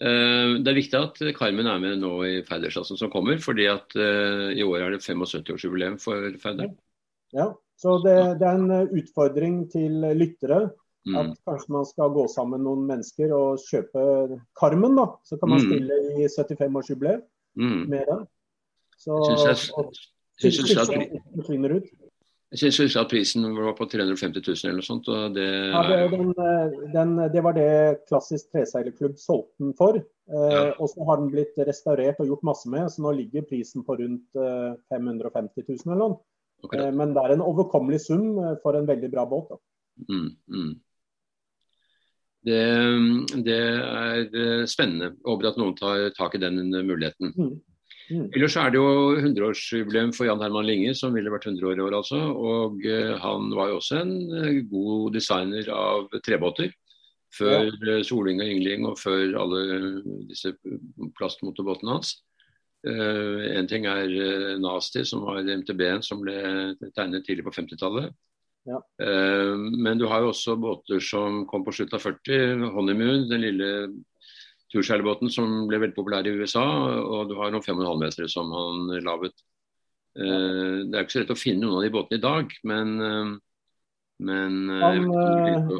Uh, 0.00 0.58
Det 0.62 0.68
er 0.70 0.78
viktig 0.78 0.94
at 1.00 1.34
Carmen 1.36 1.66
er 1.66 1.78
med 1.82 1.98
nå 1.98 2.12
i 2.24 2.42
Færderklassen 2.46 2.96
som 2.96 3.10
kommer, 3.10 3.38
fordi 3.42 3.66
at 3.66 3.90
uh, 3.96 4.50
i 4.54 4.62
år 4.62 4.86
er 4.86 4.90
det 4.94 5.00
75-årsjubileum 5.02 5.98
for 6.00 6.30
Færder. 6.38 6.70
Ja. 7.32 7.52
Så 7.76 7.96
det, 8.04 8.38
det 8.38 8.46
er 8.46 8.54
en 8.60 8.88
utfordring 8.92 9.70
til 9.72 10.00
lyttere 10.14 10.70
Mm. 11.08 11.16
at 11.16 11.38
kanskje 11.48 11.72
man 11.72 11.86
skal 11.88 12.10
gå 12.12 12.26
sammen 12.28 12.60
noen 12.60 12.82
mennesker 12.86 13.32
og 13.32 13.58
kjøpe 13.64 14.40
Carmen. 14.58 14.96
da. 14.96 15.06
Så 15.24 15.38
kan 15.40 15.48
man 15.48 15.60
Mm. 15.60 15.66
stille 15.70 15.94
i 16.20 16.28
75-årsjubileet 16.28 17.22
Mm. 17.56 17.88
med 17.88 18.04
den. 18.06 18.26
Så 18.98 19.16
jeg, 19.30 19.38
syns 22.72 22.96
at, 22.96 23.08
prisen 23.08 23.44
var 23.54 23.74
på 23.78 23.86
350 23.88 24.42
000 24.42 24.56
eller 24.64 24.80
noe 24.80 24.82
sånt. 24.82 25.06
det 25.34 25.46
Ja, 25.70 25.82
det, 25.88 26.10
den, 26.10 26.30
eh, 26.36 26.92
den, 26.92 27.32
det 27.32 27.42
var 27.42 27.52
det 27.52 28.00
Klassisk 28.08 28.50
Treseilerklubb 28.52 29.16
solgte 29.16 29.56
den 29.58 29.72
for. 29.74 29.96
Eh, 29.96 30.50
Ja. 30.50 30.72
Og 30.78 30.88
så 30.90 31.06
har 31.06 31.16
den 31.16 31.30
blitt 31.30 31.56
restaurert 31.56 32.20
og 32.20 32.26
gjort 32.26 32.42
masse 32.42 32.66
med, 32.68 32.90
så 32.90 33.00
nå 33.00 33.16
ligger 33.16 33.42
prisen 33.42 33.82
på 33.84 33.96
rundt 33.98 34.26
eh, 34.36 34.74
550 34.90 35.64
000 35.68 35.78
eller 35.86 36.08
noe. 36.08 36.18
Okay. 36.64 36.80
Eh, 36.80 36.90
men 36.90 37.14
det 37.14 37.22
er 37.24 37.32
en 37.32 37.40
overkommelig 37.40 38.00
sum 38.00 38.38
eh, 38.38 38.56
for 38.62 38.74
en 38.76 38.86
veldig 38.86 39.10
bra 39.10 39.24
båt. 39.24 39.48
Da. 39.48 39.56
Mm, 40.10 40.36
mm. 40.48 40.80
Det, 42.46 42.60
det 43.44 43.58
er 43.58 44.22
eh, 44.24 44.68
spennende. 44.70 45.12
Håper 45.26 45.50
at 45.50 45.58
noen 45.60 45.74
tar 45.76 46.06
tak 46.16 46.36
i 46.36 46.42
den 46.42 46.62
muligheten. 46.72 47.34
Mm. 47.36 47.58
Mm. 48.10 48.26
Ellers 48.34 48.56
er 48.58 48.72
det 48.72 48.80
jo 48.80 48.86
100-årsjubileum 49.20 50.10
for 50.16 50.26
Jan 50.26 50.40
Herman 50.42 50.66
Linge, 50.66 50.94
som 50.98 51.14
ville 51.14 51.30
vært 51.30 51.46
100 51.46 51.68
år 51.70 51.78
i 51.78 51.84
år, 51.84 51.96
altså. 52.00 52.18
Og 52.34 52.80
eh, 52.88 53.12
han 53.22 53.52
var 53.54 53.70
jo 53.70 53.78
også 53.78 54.00
en 54.00 54.14
eh, 54.40 54.62
god 54.70 55.12
designer 55.14 55.70
av 55.74 56.08
trebåter. 56.26 56.72
Før 57.30 57.68
ja. 57.70 58.00
Soling 58.02 58.42
og 58.42 58.50
Yngling, 58.50 58.88
og 58.88 58.98
før 58.98 59.36
alle 59.38 59.60
disse 60.26 60.50
plastmotorbåtene 61.14 61.94
hans. 61.94 62.16
Eh, 62.80 63.44
en 63.54 63.68
ting 63.70 63.84
er 63.86 64.08
uh, 64.08 64.56
Nasty, 64.58 65.04
som 65.06 65.22
var 65.28 65.44
MTB-en 65.44 66.02
som 66.02 66.22
ble 66.24 66.34
tegnet 66.96 67.26
tidlig 67.28 67.44
på 67.46 67.54
50-tallet. 67.54 68.10
Ja. 68.68 68.80
Eh, 69.02 69.56
men 69.56 69.98
du 69.98 70.06
har 70.10 70.22
jo 70.22 70.32
også 70.34 70.56
båter 70.60 71.00
som 71.04 71.44
kom 71.48 71.64
på 71.64 71.74
slutten 71.74 71.96
av 71.96 72.04
40. 72.04 72.64
Honeymoon, 72.74 73.28
den 73.30 73.44
lille 73.44 73.68
turseilbåten 74.70 75.32
som 75.32 75.64
ble 75.70 75.80
veldig 75.82 75.96
populær 75.96 76.26
i 76.28 76.34
USA. 76.36 76.64
Og 77.00 77.30
du 77.30 77.36
har 77.40 77.52
noen 77.52 77.64
5,5 77.64 78.02
meter 78.04 78.28
som 78.30 78.52
han 78.54 78.90
laget. 79.06 79.36
Eh, 80.18 80.82
det 80.86 80.96
er 80.96 81.06
ikke 81.06 81.16
så 81.16 81.22
lett 81.24 81.36
å 81.36 81.38
finne 81.38 81.64
noen 81.64 81.80
av 81.80 81.86
de 81.86 81.94
båtene 81.94 82.20
i 82.20 82.26
dag, 82.26 82.52
men, 82.66 82.92
eh, 83.06 83.32
men 84.20 84.58
Han, 84.68 85.08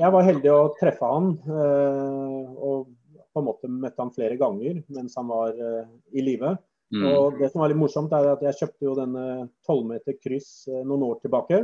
jeg 0.01 0.13
var 0.15 0.25
heldig 0.25 0.51
å 0.55 0.73
treffe 0.79 1.05
han, 1.05 1.35
og 1.45 2.87
på 3.35 3.43
en 3.43 3.45
måte 3.45 3.69
møtte 3.69 4.01
han 4.01 4.13
flere 4.15 4.39
ganger 4.41 4.79
mens 4.89 5.19
han 5.19 5.29
var 5.29 5.53
i 5.53 6.25
live. 6.25 6.55
Mm, 6.91 7.05
Og 7.05 7.37
det 7.39 7.51
som 7.53 7.61
var 7.61 7.69
litt 7.69 7.79
morsomt, 7.79 8.15
er 8.17 8.31
at 8.33 8.41
jeg 8.43 8.57
kjøpte 8.63 8.89
jo 8.89 8.95
denne 8.97 9.27
12 9.69 9.85
meter 9.93 10.17
kryss 10.25 10.65
noen 10.73 11.05
år 11.11 11.21
tilbake. 11.21 11.61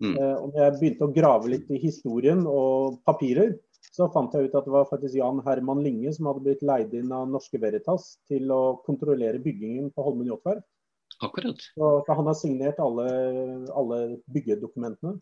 Mm. 0.00 0.14
Eh, 0.16 0.36
Og 0.40 0.52
når 0.52 0.62
jeg 0.64 0.76
begynte 0.78 1.08
å 1.08 1.14
grave 1.14 1.52
litt 1.52 1.70
i 1.70 1.80
historien 1.82 2.46
og 2.48 3.00
papirer, 3.08 3.54
så 3.90 4.08
fant 4.12 4.34
jeg 4.34 4.48
ut 4.48 4.56
at 4.58 4.66
det 4.66 4.74
var 4.74 4.88
faktisk 4.88 5.16
Jan 5.18 5.40
Herman 5.44 5.82
Linge 5.84 6.12
som 6.14 6.28
hadde 6.30 6.44
blitt 6.44 6.64
leid 6.66 6.92
inn 6.96 7.12
av 7.16 7.28
Norske 7.30 7.58
Veritas 7.60 8.12
til 8.30 8.50
å 8.54 8.80
kontrollere 8.86 9.40
byggingen 9.42 9.90
på 9.94 10.04
Holmen 10.06 10.28
yachtverk. 10.30 10.62
Akkurat. 11.20 11.64
Så 11.74 11.88
han 12.08 12.28
har 12.28 12.36
signert 12.38 12.78
alle, 12.80 13.08
alle 13.76 13.98
byggedokumentene. 14.32 15.18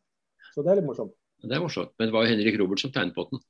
Så 0.55 0.63
det 0.63 0.73
er 0.73 0.81
litt 0.81 0.91
morsomt. 0.91 1.15
Det 1.43 1.55
er 1.55 1.63
morsomt. 1.63 1.95
Men 1.99 2.11
det 2.11 2.15
var 2.15 2.27
jo 2.27 2.33
Henrik 2.35 2.59
Robert 2.61 2.83
som 2.83 2.93
tegnet 2.95 3.17
på 3.17 3.25
den. 3.31 3.43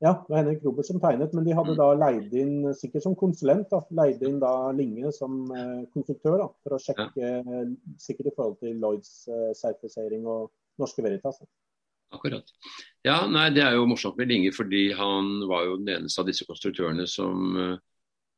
Ja, 0.00 0.14
det 0.16 0.32
var 0.32 0.38
Henrik 0.40 0.62
Robert 0.64 0.88
som 0.88 1.00
tegnet, 1.00 1.34
men 1.36 1.44
de 1.44 1.56
hadde 1.56 1.74
da 1.76 1.90
leid 1.92 2.32
inn, 2.32 2.70
sikkert 2.76 3.04
som 3.04 3.16
konsulent, 3.20 3.66
da, 3.68 3.82
leid 3.92 4.22
inn 4.24 4.38
da 4.40 4.70
Linge 4.72 5.12
som 5.12 5.42
eh, 5.52 5.82
konstruktør 5.92 6.38
da, 6.40 6.46
for 6.64 6.76
å 6.76 6.80
sjekke, 6.80 7.10
ja. 7.20 7.64
sikkert 8.00 8.30
i 8.30 8.34
forhold 8.38 8.56
til 8.64 8.80
Lloyds 8.80 9.10
eh, 9.28 9.50
sertifisering 9.58 10.24
og 10.24 10.48
Norske 10.80 11.04
Veritas. 11.04 11.40
Akkurat. 12.10 12.48
Ja, 13.06 13.22
nei, 13.30 13.50
Det 13.54 13.62
er 13.62 13.76
jo 13.78 13.86
morsomt 13.86 14.18
med 14.18 14.32
Linge, 14.32 14.50
fordi 14.52 14.88
han 14.98 15.46
var 15.48 15.68
jo 15.68 15.78
den 15.78 15.92
eneste 15.94 16.24
av 16.24 16.30
disse 16.30 16.46
konstruktørene 16.48 17.06
som, 17.06 17.60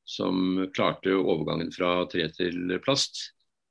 som 0.05 0.67
klarte 0.77 1.15
overgangen 1.17 1.73
fra 1.73 2.03
tre 2.13 2.29
til 2.37 2.77
plast. 2.85 3.31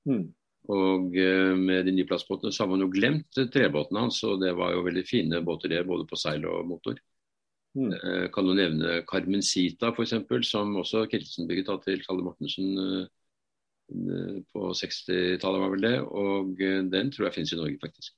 Mm. 0.10 0.32
Og 0.70 1.16
eh, 1.18 1.54
med 1.58 1.88
de 1.88 1.94
nye 1.96 2.08
plastbåtene 2.08 2.54
så 2.54 2.64
har 2.64 2.70
man 2.72 2.84
jo 2.84 2.92
glemt 2.94 3.40
trebåtene 3.54 4.06
hans, 4.06 4.20
og 4.28 4.42
det 4.44 4.54
var 4.58 4.76
jo 4.76 4.84
veldig 4.86 5.06
fine 5.08 5.42
båter 5.46 5.74
det, 5.74 5.82
både 5.88 6.06
på 6.10 6.20
seil 6.20 6.46
og 6.50 6.68
motor. 6.70 7.00
Mm. 7.78 7.90
Eh, 7.96 8.28
kan 8.34 8.46
du 8.46 8.54
nevne 8.54 9.00
Carmencita 9.10 9.90
f.eks., 9.96 10.14
som 10.50 10.76
også 10.78 11.08
Kittelsen 11.10 11.50
bygget 11.50 11.72
av 11.74 11.82
til 11.86 12.04
Kalle 12.06 12.26
Mortensen 12.28 12.78
eh, 12.78 14.40
på 14.54 14.72
60-tallet, 14.78 15.64
var 15.66 15.74
vel 15.74 15.88
det. 15.88 15.96
Og 16.06 16.62
den 16.94 17.12
tror 17.12 17.28
jeg 17.28 17.40
finnes 17.40 17.56
i 17.56 17.60
Norge, 17.60 17.80
faktisk. 17.82 18.14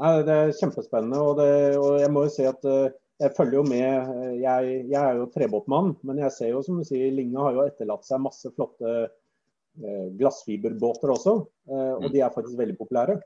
Nei, 0.00 0.14
det 0.24 0.34
er 0.34 0.52
kjempespennende, 0.56 1.20
og, 1.20 1.36
det, 1.40 1.76
og 1.76 1.98
jeg 2.00 2.10
må 2.14 2.24
jo 2.24 2.32
si 2.32 2.44
at 2.48 2.62
eh, 2.64 2.92
jeg 3.20 3.34
følger 3.36 3.58
jo 3.58 3.64
med. 3.68 4.12
eh, 4.14 4.36
Jeg, 4.40 4.76
jeg 4.88 5.00
er 5.00 5.18
jo 5.18 5.26
trebåtmann, 5.34 5.90
men 6.08 6.22
jeg 6.22 6.32
ser 6.32 6.52
jo 6.54 6.62
som 6.64 6.78
du 6.80 6.86
sier, 6.88 7.10
Linge 7.12 7.42
har 7.42 7.52
jo 7.58 7.66
etterlatt 7.66 8.06
seg 8.08 8.22
masse 8.24 8.48
flotte 8.56 8.92
eh, 9.04 10.06
glassfiberbåter 10.16 11.12
også. 11.16 11.34
og 11.70 12.06
Mm. 12.06 12.12
de 12.12 12.20
er 12.24 12.32
faktisk 12.34 12.56
veldig 12.58 12.78
populære. 12.78 13.18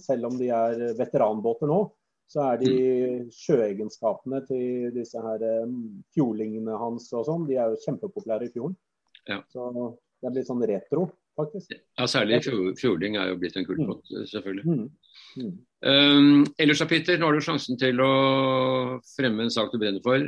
Selv 0.00 0.26
om 0.26 0.38
de 0.38 0.48
er 0.48 0.80
veteranbåter 0.98 1.68
nå, 1.70 1.82
så 2.26 2.40
er 2.54 2.56
de 2.58 2.72
sjøegenskapene 3.30 4.40
til 4.48 4.88
disse 4.96 5.20
her 5.20 5.44
fjordlingene 6.16 6.74
hans 6.80 7.12
og 7.12 7.26
sånn, 7.28 7.44
de 7.46 7.54
er 7.60 7.68
jo 7.70 7.78
kjempepopulære 7.84 8.48
i 8.48 8.52
fjorden. 8.56 8.74
Ja. 9.28 9.42
Så 9.52 9.68
det 10.20 10.30
er 10.30 10.34
litt 10.40 10.48
sånn 10.48 10.64
retro, 10.66 11.04
faktisk. 11.36 11.72
Ja, 11.98 12.06
Særlig 12.10 12.42
fjord- 12.44 12.78
fjording 12.80 13.16
er 13.16 13.28
jo 13.32 13.36
blitt 13.40 13.56
en 13.56 13.66
kultbåt, 13.68 14.02
selvfølgelig. 14.30 14.64
Mm. 14.64 14.90
Mm. 15.36 15.52
Um, 15.84 16.46
ellers 16.58 16.78
da, 16.80 16.86
Peter, 16.86 17.18
nå 17.18 17.26
har 17.26 17.32
du 17.38 17.44
sjansen 17.44 17.78
til 17.78 18.00
å 18.00 19.00
fremme 19.16 19.42
en 19.46 19.50
sak 19.54 19.72
du 19.72 19.78
brenner 19.78 20.02
for. 20.04 20.24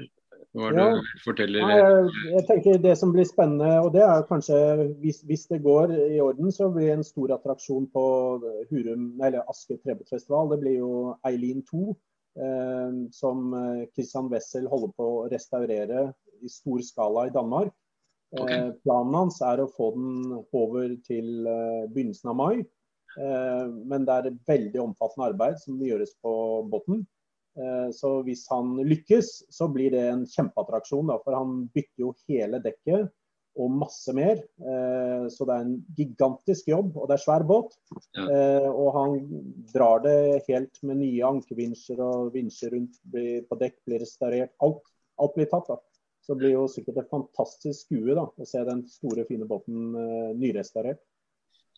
Hva 0.57 0.71
er 0.71 0.73
det 0.73 0.85
Ja. 0.87 0.95
du 0.97 1.21
forteller? 1.25 1.61
Nei, 1.69 1.77
jeg, 1.77 2.33
jeg 2.33 2.45
tenker 2.49 2.79
Det 2.83 2.95
som 2.99 3.12
blir 3.12 3.27
spennende, 3.29 3.75
og 3.85 3.92
det 3.92 4.01
er 4.03 4.23
kanskje 4.31 4.57
hvis, 5.03 5.19
hvis 5.29 5.47
det 5.51 5.62
går 5.62 5.92
i 6.16 6.19
orden, 6.25 6.49
så 6.51 6.71
blir 6.73 6.87
det 6.88 6.95
en 6.99 7.05
stor 7.05 7.35
attraksjon 7.37 7.90
på 7.92 8.05
Hurum, 8.71 9.21
eller 9.23 9.45
Asker 9.51 9.77
trebåtfestival. 9.85 10.49
Det 10.55 10.61
blir 10.62 10.79
jo 10.79 10.92
Eileen 11.29 11.61
2, 11.62 11.97
eh, 12.40 12.92
som 13.12 13.53
eh, 13.55 13.87
Christian 13.95 14.31
Wessel 14.33 14.66
holder 14.69 14.95
på 14.97 15.11
å 15.25 15.29
restaurere 15.31 16.07
i 16.42 16.49
stor 16.49 16.81
skala 16.81 17.27
i 17.29 17.35
Danmark. 17.37 17.73
Ok. 18.35 18.51
Eh, 18.51 18.71
planen 18.83 19.15
hans 19.15 19.41
er 19.45 19.62
å 19.62 19.71
få 19.71 19.93
den 19.97 20.33
over 20.37 20.95
til 21.07 21.47
eh, 21.47 21.85
begynnelsen 21.93 22.33
av 22.33 22.39
mai. 22.39 22.55
Eh, 23.17 23.67
men 23.87 24.07
det 24.07 24.17
er 24.17 24.31
et 24.31 24.41
veldig 24.51 24.83
omfattende 24.89 25.31
arbeid 25.31 25.61
som 25.62 25.83
gjøres 25.83 26.17
på 26.25 26.33
båten. 26.73 27.05
Så 27.97 28.11
hvis 28.27 28.43
han 28.53 28.75
lykkes, 28.85 29.31
så 29.49 29.65
blir 29.73 29.95
det 29.95 30.03
en 30.11 30.27
kjempeattraksjon. 30.29 31.09
For 31.25 31.33
han 31.33 31.62
bytter 31.73 32.03
jo 32.03 32.11
hele 32.29 32.59
dekket 32.61 33.07
og 33.57 33.71
masse 33.81 34.12
mer. 34.12 34.43
Så 35.33 35.47
det 35.49 35.55
er 35.55 35.62
en 35.65 35.79
gigantisk 35.97 36.69
jobb, 36.69 36.91
og 37.01 37.09
det 37.09 37.17
er 37.17 37.23
svær 37.23 37.47
båt. 37.49 37.73
Ja. 38.12 38.27
Og 38.69 38.91
han 38.99 39.17
drar 39.73 40.05
det 40.05 40.45
helt 40.51 40.83
med 40.85 41.01
nye 41.01 41.31
ankervinsjer 41.31 42.05
og 42.05 42.37
vinsjer 42.37 42.77
rundt 42.77 43.01
på 43.09 43.61
dekk, 43.65 43.79
blir 43.89 44.05
restaurert. 44.05 44.53
Alt, 44.61 44.85
alt 45.17 45.41
blir 45.41 45.49
tatt. 45.49 45.73
da. 45.73 45.81
Så 46.27 46.35
det 46.35 46.41
blir 46.43 46.57
jo 46.57 46.65
sikkert 46.67 46.97
et 47.05 47.11
fantastisk 47.12 47.85
skue 47.87 48.15
da, 48.19 48.25
å 48.27 48.47
se 48.51 48.59
den 48.67 48.81
store, 48.91 49.23
fine 49.29 49.47
båten 49.47 49.93
uh, 49.95 50.33
nyrestaurert. 50.35 50.99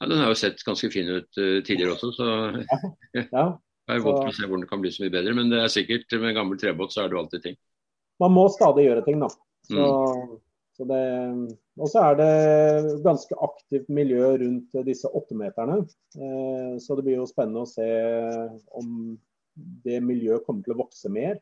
Ja, 0.01 0.07
den 0.09 0.23
har 0.23 0.31
jo 0.33 0.39
sett 0.41 0.63
ganske 0.65 0.89
fin 0.95 1.11
ut 1.11 1.29
uh, 1.37 1.59
tidligere 1.67 1.97
også, 1.99 2.13
så 2.17 2.29
Ja, 2.65 2.79
jeg 3.13 3.27
er 3.99 4.01
Så- 4.07 4.15
å 4.17 4.33
se 4.33 4.47
hvordan 4.49 4.65
det 4.65 4.71
kan 4.71 4.81
bli 4.81 4.93
så 4.95 5.05
mye 5.05 5.13
bedre. 5.19 5.35
Men 5.37 5.53
det 5.53 5.61
er 5.61 5.73
sikkert 5.75 6.17
med 6.17 6.31
en 6.33 6.39
gammel 6.41 6.61
trebåt 6.63 6.95
så 6.95 7.03
er 7.05 7.11
det 7.13 7.19
jo 7.19 7.23
alltid 7.27 7.45
ting. 7.45 7.59
man 8.19 8.33
må 8.35 8.49
stadig 8.51 8.87
gjøre 8.89 9.05
ting, 9.07 9.21
da. 9.21 9.29
Så, 9.69 9.85
Mm. 9.85 10.39
så 10.79 10.87
det, 10.89 11.03
og 11.79 11.89
så 11.93 12.01
er 12.09 12.17
det 12.19 13.03
ganske 13.05 13.37
aktivt 13.43 13.89
miljø 13.93 14.33
rundt 14.41 14.73
disse 14.87 15.07
åttemeterne. 15.13 15.83
Uh, 16.17 16.79
så 16.81 16.97
det 16.97 17.05
blir 17.05 17.21
jo 17.21 17.27
spennende 17.29 17.67
å 17.67 17.69
se 17.69 17.87
om 18.81 19.19
det 19.85 20.01
miljøet 20.03 20.47
kommer 20.47 20.63
til 20.65 20.73
å 20.75 20.81
vokse 20.87 21.11
mer. 21.13 21.37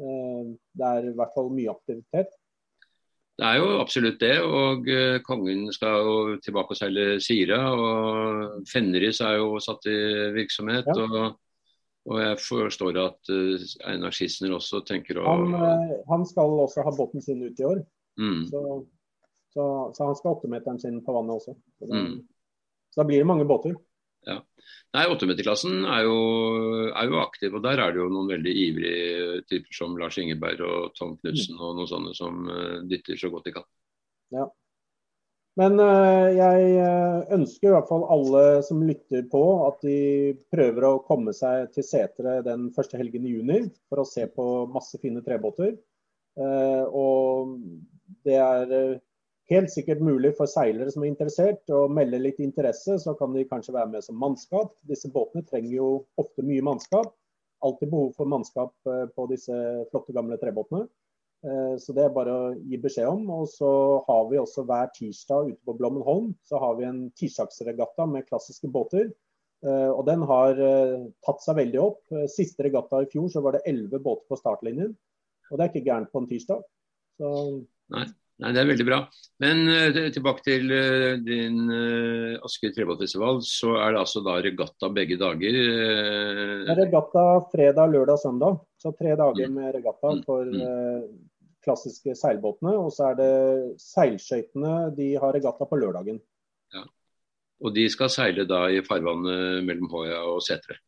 Det 0.00 0.86
er 0.86 1.10
i 1.10 1.12
hvert 1.12 1.34
fall 1.36 1.50
mye 1.52 1.68
aktivitet. 1.74 2.30
Det 3.40 3.48
er 3.48 3.60
jo 3.60 3.68
absolutt 3.80 4.18
det. 4.20 4.34
Og 4.44 4.88
eh, 4.92 5.20
kongen 5.24 5.68
skal 5.72 6.02
jo 6.04 6.16
tilbake 6.44 6.74
og 6.74 6.80
seile 6.80 7.06
Sira. 7.24 7.60
Og 7.72 8.66
Fenris 8.68 9.22
er 9.24 9.38
jo 9.40 9.54
satt 9.64 9.88
i 9.88 10.00
virksomhet. 10.36 10.90
Ja. 10.90 11.06
Og 11.06 11.38
Og 12.08 12.16
jeg 12.16 12.38
forstår 12.40 12.96
at 12.96 13.28
uh, 13.28 13.64
Einar 13.90 14.14
Skissener 14.14 14.54
også 14.56 14.80
tenker 14.88 15.20
å 15.20 15.26
han, 15.26 15.52
uh, 15.52 15.98
han, 16.08 16.24
skal 16.26 16.56
også 16.64 16.84
ha 16.86 16.92
båten 16.96 17.22
sin 17.22 17.42
ut 17.44 17.60
i 17.60 17.66
år. 17.68 17.82
Mm. 18.20 18.46
Så, 18.48 18.62
så, 19.52 19.66
så, 19.96 20.06
han 20.08 20.16
skal 20.18 20.38
åttemeteren 20.38 20.80
sin 20.80 21.02
på 21.04 21.14
vannet 21.16 21.36
også. 21.36 21.54
Så, 21.76 21.90
det, 21.90 22.00
Mm. 22.00 22.14
så 22.90 23.02
da 23.02 23.06
blir 23.06 23.20
det 23.20 23.28
mange 23.28 23.46
båter. 23.46 23.76
Nei, 24.90 25.04
åttemeterklassen 25.06 25.84
er, 25.86 26.06
er 26.90 27.10
jo 27.10 27.20
aktiv, 27.22 27.54
og 27.54 27.62
der 27.62 27.78
er 27.78 27.92
det 27.94 28.00
jo 28.00 28.08
noen 28.10 28.30
veldig 28.32 28.54
ivrige 28.64 29.42
typer 29.46 29.76
som 29.76 29.94
Lars 29.98 30.18
Ingeberg 30.18 30.64
og 30.66 30.96
Tom 30.98 31.12
Knutsen 31.20 31.60
og 31.60 31.76
noen 31.78 31.90
sånne 31.90 32.14
som 32.18 32.48
uh, 32.50 32.80
dytter 32.90 33.20
så 33.20 33.30
godt 33.30 33.46
de 33.46 33.54
kan. 33.54 33.68
Ja. 34.34 34.48
Men 35.58 35.80
øh, 35.82 36.28
jeg 36.36 36.66
øh, 36.78 37.32
ønsker 37.34 37.68
i 37.68 37.72
hvert 37.74 37.88
fall 37.88 38.04
alle 38.14 38.42
som 38.64 38.84
lytter 38.86 39.24
på, 39.32 39.42
at 39.66 39.82
de 39.82 39.96
prøver 40.54 40.86
å 40.86 41.00
komme 41.04 41.34
seg 41.36 41.72
til 41.74 41.84
Setre 41.84 42.36
den 42.46 42.68
første 42.76 43.00
helgen 43.00 43.26
i 43.26 43.34
juni 43.34 43.58
for 43.90 44.00
å 44.00 44.06
se 44.08 44.28
på 44.30 44.46
masse 44.72 45.00
fine 45.02 45.20
trebåter. 45.26 45.74
Eh, 46.38 46.84
og 46.86 47.58
det 48.24 48.38
er 48.38 48.94
helt 49.50 49.70
sikkert 49.72 50.00
mulig 50.04 50.32
for 50.38 50.50
seilere 50.50 50.92
som 50.92 51.04
er 51.04 51.10
interessert 51.10 51.72
å 51.74 51.84
melde 51.90 52.20
litt 52.22 52.40
interesse, 52.42 52.96
så 53.02 53.14
kan 53.18 53.34
de 53.34 53.46
kanskje 53.48 53.74
være 53.74 53.90
med 53.92 54.06
som 54.06 54.18
mannskap. 54.20 54.72
Disse 54.88 55.10
båtene 55.12 55.46
trenger 55.46 55.74
jo 55.74 55.88
ofte 56.20 56.44
mye 56.46 56.64
mannskap. 56.64 57.12
Alltid 57.66 57.90
behov 57.92 58.14
for 58.16 58.30
mannskap 58.30 58.72
øh, 58.88 59.06
på 59.12 59.26
disse 59.32 59.54
flotte 59.90 60.14
gamle 60.16 60.38
trebåtene. 60.40 60.86
Eh, 61.44 61.74
Så 61.80 61.92
det 61.96 62.06
er 62.06 62.14
bare 62.14 62.36
å 62.36 62.52
gi 62.54 62.78
beskjed 62.80 63.08
om. 63.10 63.26
Og 63.36 63.48
så 63.52 63.70
har 64.06 64.28
vi 64.30 64.40
også 64.40 64.64
hver 64.68 64.88
tirsdag 64.96 65.50
ute 65.52 65.60
på 65.68 65.76
Blommenholm 65.76 66.32
så 66.46 66.60
har 66.62 66.78
vi 66.78 66.88
en 66.88 67.02
tirsdagsregatta 67.18 68.06
med 68.08 68.28
klassiske 68.28 68.70
båter. 68.72 69.10
Eh, 69.66 69.90
Og 69.90 70.06
den 70.08 70.24
har 70.28 70.56
eh, 70.56 71.06
tatt 71.26 71.44
seg 71.44 71.58
veldig 71.60 71.82
opp. 71.82 72.02
Eh, 72.14 72.28
Siste 72.32 72.64
regatta 72.64 73.02
i 73.04 73.10
fjor 73.12 73.28
så 73.32 73.44
var 73.44 73.58
det 73.58 73.66
elleve 73.68 74.00
båter 74.00 74.24
på 74.30 74.40
startlinjen. 74.40 74.96
Og 75.50 75.58
det 75.58 75.66
er 75.66 75.72
ikke 75.72 75.88
gærent 75.88 76.12
på 76.12 76.22
en 76.22 76.30
tirsdag. 76.30 76.64
Så 77.20 77.30
Nei, 77.90 78.06
det 78.40 78.60
er 78.62 78.68
veldig 78.70 78.84
bra. 78.88 78.98
Men 79.40 79.60
uh, 79.68 79.98
tilbake 80.12 80.42
til 80.46 80.70
uh, 80.72 81.16
din 81.20 81.58
uh, 81.68 82.38
Asker 82.46 82.72
trebåtfestival. 82.76 83.40
Så 83.44 83.74
er 83.76 83.92
det 83.92 84.00
altså 84.00 84.22
da 84.24 84.38
regatta 84.40 84.88
begge 84.96 85.18
dager. 85.20 85.52
det 85.52 86.66
Uh, 86.66 86.70
er 86.72 86.80
regatta 86.84 87.24
fredag, 87.52 87.92
lørdag, 87.92 88.18
søndag. 88.22 88.60
Så 88.80 88.92
tre 88.96 89.12
dager 89.16 89.48
Mm. 89.48 89.54
med 89.54 89.74
regatta 89.74 90.14
Mm. 90.14 90.22
for 90.24 90.42
eh, 90.48 91.02
klassiske 91.64 92.14
seilbåtene. 92.16 92.72
Og 92.80 92.90
så 92.92 93.10
er 93.10 93.14
det 93.20 93.80
seilskøytene. 93.80 94.96
De 94.96 95.14
har 95.20 95.32
regatta 95.36 95.64
på 95.68 95.76
lørdagen. 95.80 96.20
og 97.62 97.74
de 97.74 97.82
skal 97.92 98.08
seile 98.08 98.46
da 98.48 98.70
i 98.72 98.80
farvannet 98.80 99.60
mellom 99.66 99.90
Håøya 99.92 100.22
og 100.24 100.40
Setre. 100.40 100.78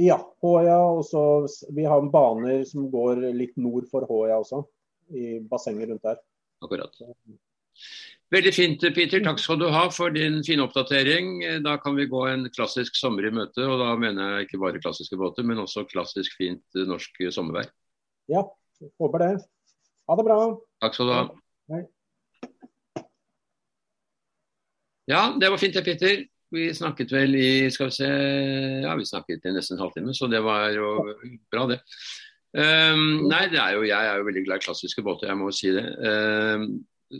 Ja, 0.00 0.16
Håøya. 0.42 0.78
Og 0.96 1.04
så 1.04 1.46
vi 1.76 1.84
har 1.84 2.00
baner 2.08 2.64
som 2.64 2.90
går 2.90 3.20
litt 3.36 3.54
nord 3.60 3.84
for 3.90 4.00
Håøya 4.08 4.38
også. 4.40 4.62
I 5.12 5.40
bassenget 5.44 5.90
rundt 5.90 6.02
der. 6.02 6.16
Akkurat. 6.64 6.94
Veldig 8.32 8.52
fint, 8.54 8.84
Peter. 8.96 9.22
Takk 9.22 9.38
skal 9.38 9.58
du 9.60 9.66
ha 9.70 9.84
for 9.94 10.10
din 10.14 10.40
fine 10.46 10.64
oppdatering. 10.64 11.62
Da 11.62 11.76
kan 11.82 11.94
vi 11.98 12.08
gå 12.10 12.22
en 12.30 12.48
klassisk 12.50 12.96
sommer 12.98 13.28
i 13.28 13.34
møte. 13.34 13.62
Og 13.62 13.78
da 13.82 13.92
mener 14.00 14.38
jeg 14.38 14.48
ikke 14.48 14.62
bare 14.64 14.82
klassiske 14.82 15.18
båter, 15.20 15.46
men 15.46 15.62
også 15.62 15.84
klassisk 15.90 16.34
fint 16.40 16.80
norsk 16.88 17.20
sommervær. 17.34 17.68
Ja, 18.32 18.42
håper 19.02 19.22
det. 19.22 19.34
Ha 20.06 20.16
det 20.18 20.24
bra. 20.26 20.38
Takk 20.82 20.96
skal 20.96 21.10
du 21.10 21.14
ha. 21.14 21.26
Hei. 21.72 21.84
Ja, 25.06 25.28
det 25.38 25.52
var 25.52 25.62
fint 25.62 25.76
det, 25.78 25.84
Peter. 25.86 26.24
Vi 26.54 26.66
snakket 26.74 27.12
vel 27.14 27.34
i 27.38 27.48
skal 27.74 27.90
vi 27.90 27.94
se, 27.96 28.08
ja, 28.84 28.92
vi 28.98 29.06
snakket 29.06 29.46
i 29.46 29.54
nesten 29.54 29.76
en 29.76 29.82
halvtime, 29.82 30.14
så 30.14 30.28
det 30.30 30.38
var 30.46 30.70
jo 30.74 30.92
bra, 31.50 31.66
det. 31.70 31.80
Um, 32.56 33.26
nei, 33.28 33.46
det 33.52 33.60
er 33.60 33.74
jo, 33.76 33.82
jeg 33.84 34.08
er 34.08 34.20
jo 34.20 34.26
veldig 34.30 34.42
glad 34.46 34.62
i 34.62 34.64
klassiske 34.64 35.02
båter, 35.04 35.28
jeg 35.28 35.36
må 35.36 35.50
jo 35.50 35.56
si 35.58 35.72
det. 35.76 35.84
Um, 36.00 36.62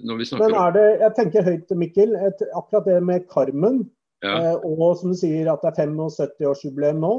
når 0.07 0.21
vi 0.21 0.27
snakker 0.31 0.49
Men 0.49 0.59
er 0.63 0.75
det, 0.75 0.87
jeg 1.03 1.15
tenker 1.19 1.47
høyt, 1.47 1.75
Mikkel, 1.79 2.15
et, 2.29 2.45
akkurat 2.57 2.89
det 2.89 3.01
med 3.05 3.27
Carmen, 3.31 3.83
ja, 4.25 4.33
eh, 4.33 4.65
og 4.65 4.97
som 4.99 5.13
du 5.13 5.19
sier 5.19 5.51
at 5.53 5.63
det 5.63 5.75
er 5.75 5.93
75-årsjubileum 5.93 7.03
nå, 7.05 7.13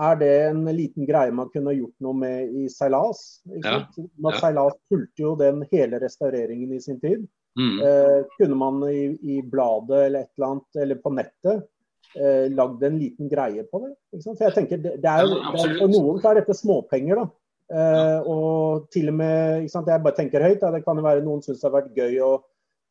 er 0.00 0.16
det 0.16 0.30
en 0.46 0.62
liten 0.72 1.04
greie 1.04 1.34
man 1.36 1.50
kunne 1.52 1.74
gjort 1.76 1.92
noe 2.00 2.16
med 2.16 2.54
i 2.56 2.64
seilas? 2.72 3.42
Ja, 3.60 3.82
ja. 3.84 4.32
Seilas 4.40 4.78
fulgte 4.88 5.26
jo 5.26 5.34
den 5.36 5.60
hele 5.68 6.00
restaureringen 6.00 6.72
i 6.72 6.80
sin 6.80 7.00
tid. 7.02 7.28
mm, 7.60 7.76
Eh, 7.84 8.24
kunne 8.38 8.56
man 8.56 8.80
i, 8.88 9.12
i 9.20 9.42
bladet 9.44 10.06
eller 10.06 10.24
et 10.24 10.32
eller 10.38 10.46
annet, 10.54 10.80
eller 10.80 11.02
på 11.04 11.12
nettet, 11.12 11.68
eh, 12.16 12.48
lagd 12.48 12.82
en 12.88 12.98
liten 12.98 13.28
greie 13.28 13.66
på 13.68 13.84
det? 13.84 13.92
For 14.24 14.40
jeg 14.40 14.56
tenker, 14.56 14.80
det, 14.80 14.96
det 15.04 15.12
er, 15.12 15.28
det 15.28 15.42
er. 15.44 15.78
For 15.82 15.92
noen 15.92 16.24
er 16.24 16.40
dette 16.40 16.56
småpenger, 16.56 17.20
da. 17.20 17.28
Eh, 17.72 18.18
og 18.28 18.88
til 18.92 19.08
og 19.08 19.14
med, 19.16 19.62
ikke 19.62 19.72
sant? 19.72 19.86
Jeg 19.88 20.04
bare 20.04 20.18
tenker 20.18 20.44
høyt, 20.44 20.60
da. 20.60 20.68
det 20.74 20.82
kan 20.84 20.98
jo 20.98 21.04
være 21.06 21.24
noen 21.24 21.40
syns 21.44 21.60
det 21.62 21.68
har 21.68 21.78
vært 21.78 21.96
gøy 21.96 22.14
å 22.24 22.32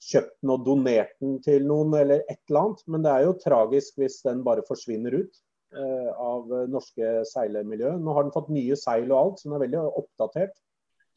kjøpt 0.01 0.35
den 0.41 0.53
og 0.55 0.63
donert 0.65 1.13
den 1.21 1.33
til 1.45 1.61
noen, 1.69 1.89
eller 1.99 2.19
et 2.25 2.41
eller 2.49 2.61
annet. 2.63 2.81
Men 2.89 2.99
det 3.05 3.11
er 3.13 3.21
jo 3.27 3.41
tragisk 3.43 3.91
hvis 4.01 4.17
den 4.25 4.41
bare 4.47 4.65
forsvinner 4.65 5.11
ut 5.19 5.33
eh, 5.77 6.09
av 6.15 6.41
eh, 6.49 6.69
norske 6.71 7.07
seilemiljø. 7.29 7.89
Nå 8.01 8.09
har 8.17 8.23
den 8.25 8.35
fått 8.35 8.53
nye 8.53 8.75
seil 8.79 9.07
og 9.11 9.19
alt, 9.19 9.37
så 9.39 9.43
den 9.49 9.57
er 9.59 9.65
veldig 9.67 9.81
oppdatert. 10.01 10.55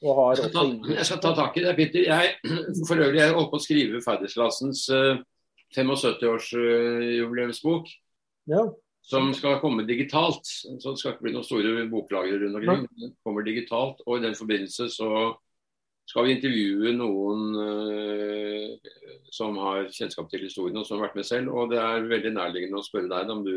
Jeg, 0.04 0.36
skal 0.36 0.52
ta, 0.52 0.62
jeg 0.90 1.04
skal 1.08 1.20
ta 1.22 1.30
tak 1.38 1.52
i 1.56 1.64
det, 1.64 1.72
Peter. 1.78 2.00
Jeg, 2.04 2.24
for 2.88 2.96
øvrig, 3.00 3.20
jeg 3.22 3.36
holdt 3.38 3.52
på 3.52 3.58
å 3.60 3.64
skrive 3.64 4.04
ferdighetsklassens 4.04 4.80
uh, 4.92 5.14
75-årsjubileumsbok. 5.72 7.84
ja, 8.52 8.62
som 9.04 9.30
skal 9.36 9.58
komme 9.60 9.84
digitalt. 9.88 10.46
Så 10.48 10.76
det 10.94 10.98
skal 11.00 11.14
ikke 11.14 11.26
bli 11.26 11.34
noen 11.34 11.44
store 11.46 11.86
boklagre 11.92 12.38
rundt 12.40 12.56
omkring. 12.60 12.86
Den 13.00 13.12
kommer 13.26 13.44
digitalt, 13.46 14.00
og 14.06 14.18
i 14.18 14.24
den 14.24 14.36
forbindelse 14.38 14.88
så 14.92 15.10
skal 16.08 16.26
vi 16.26 16.34
intervjue 16.36 16.92
noen 16.98 17.44
uh, 17.56 18.90
som 19.32 19.56
har 19.60 19.86
kjennskap 19.92 20.28
til 20.32 20.42
historien 20.44 20.76
og 20.76 20.84
som 20.88 20.98
har 20.98 21.06
vært 21.08 21.18
med 21.20 21.28
selv. 21.28 21.52
Og 21.52 21.72
det 21.72 21.80
er 21.80 22.08
veldig 22.10 22.32
nærliggende 22.36 22.80
å 22.80 22.84
spørre 22.84 23.08
deg 23.12 23.32
om 23.32 23.44
du 23.46 23.54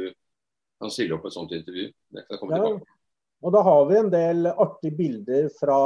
kan 0.77 0.93
stille 0.93 1.15
opp 1.17 1.25
et 1.27 1.35
sånt 1.35 1.55
intervju. 1.57 1.89
Det 2.13 2.23
kan 2.27 2.39
komme 2.39 2.59
Ja, 2.59 2.63
tilbake. 2.69 2.97
og 3.43 3.55
da 3.55 3.63
har 3.67 3.85
vi 3.89 3.97
en 3.99 4.11
del 4.13 4.47
artige 4.51 4.95
bilder 4.99 5.49
fra 5.59 5.79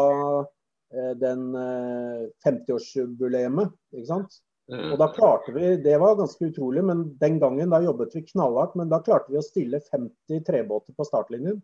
eh, 0.93 1.13
den 1.21 1.45
eh, 1.55 2.25
50-årsjubileet, 2.45 3.73
ikke 3.95 4.09
sant? 4.09 4.41
Eh, 4.71 4.91
Og 4.93 4.97
da 4.99 5.09
klarte 5.11 5.53
vi, 5.55 5.75
Det 5.83 5.99
var 5.99 6.15
ganske 6.15 6.47
utrolig, 6.47 6.83
men 6.83 7.03
den 7.19 7.39
gangen 7.39 7.69
da 7.69 7.81
jobbet 7.83 8.15
vi 8.15 8.25
knallhardt. 8.31 8.75
Men 8.75 8.89
da 8.89 9.01
klarte 9.03 9.31
vi 9.31 9.39
å 9.39 9.45
stille 9.45 9.81
50 9.91 10.43
trebåter 10.47 10.95
på 10.95 11.07
startlinjen 11.07 11.61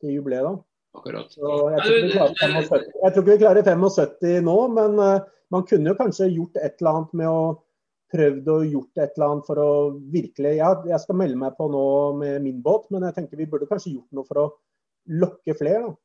til 0.00 0.18
jubileet. 0.18 0.44
da. 0.44 0.56
akkurat. 0.98 1.30
Så 1.30 1.70
jeg 1.70 1.80
tror, 1.84 1.94
ikke 1.94 2.06
vi 2.06 2.12
klarer 2.16 2.34
75. 2.34 2.92
jeg 3.02 3.12
tror 3.12 3.22
ikke 3.22 3.32
vi 3.32 3.42
klarer 3.44 3.62
75 3.62 4.42
nå, 4.42 4.58
men 4.74 4.98
eh, 4.98 5.24
man 5.50 5.66
kunne 5.68 5.92
jo 5.92 5.98
kanskje 5.98 6.30
gjort 6.32 6.56
et 6.56 6.80
eller 6.80 6.90
annet 6.90 7.12
med 7.20 7.28
å 7.28 7.42
prøvd 8.08 8.48
å 8.48 8.56
gjort 8.64 9.02
et 9.02 9.16
eller 9.16 9.26
annet 9.28 9.46
for 9.46 9.60
å 9.60 9.70
virkelig 10.08 10.54
ja, 10.56 10.70
Jeg 10.88 11.00
skal 11.02 11.18
melde 11.20 11.36
meg 11.36 11.56
på 11.58 11.68
nå 11.68 11.84
med 12.16 12.42
min 12.42 12.62
båt, 12.64 12.88
men 12.90 13.04
jeg 13.04 13.14
tenker 13.18 13.36
vi 13.36 13.46
burde 13.46 13.68
kanskje 13.68 13.92
gjort 13.92 14.16
noe 14.16 14.24
for 14.24 14.40
å 14.40 14.46
lokke 15.08 15.54
flere. 15.56 15.90
da. 15.90 15.96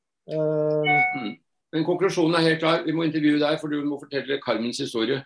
Mm. 1.15 1.37
Men 1.73 1.85
konklusjonen 1.87 2.35
er 2.37 2.47
helt 2.49 2.59
klar. 2.59 2.83
Vi 2.85 2.93
må 2.95 3.07
intervjue 3.07 3.39
deg, 3.39 3.55
for 3.59 3.71
du 3.71 3.79
må 3.87 3.97
fortelle 4.01 4.39
Carmens 4.43 4.79
historie. 4.83 5.23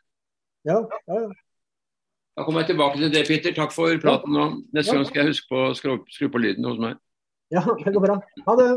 Ja, 0.68 0.80
ja, 1.08 1.20
ja. 1.24 1.28
Da 2.38 2.44
kommer 2.46 2.62
jeg 2.62 2.70
tilbake 2.76 3.00
til 3.02 3.14
det, 3.14 3.24
Peter. 3.26 3.54
Takk 3.58 3.72
for 3.74 3.98
praten 4.02 4.36
nå. 4.36 4.44
Neste 4.78 4.94
gang 4.94 5.08
skal 5.10 5.24
jeg 5.24 5.34
huske 5.34 5.50
på 5.50 5.62
å 5.70 5.74
skru, 5.78 5.96
skru 6.14 6.28
på 6.30 6.42
lyden 6.44 6.68
hos 6.70 6.78
meg. 6.82 7.00
ja, 7.56 7.64
det 7.82 7.94
går 7.96 8.04
bra. 8.04 8.20
Ha 8.46 8.56
det. 8.60 8.68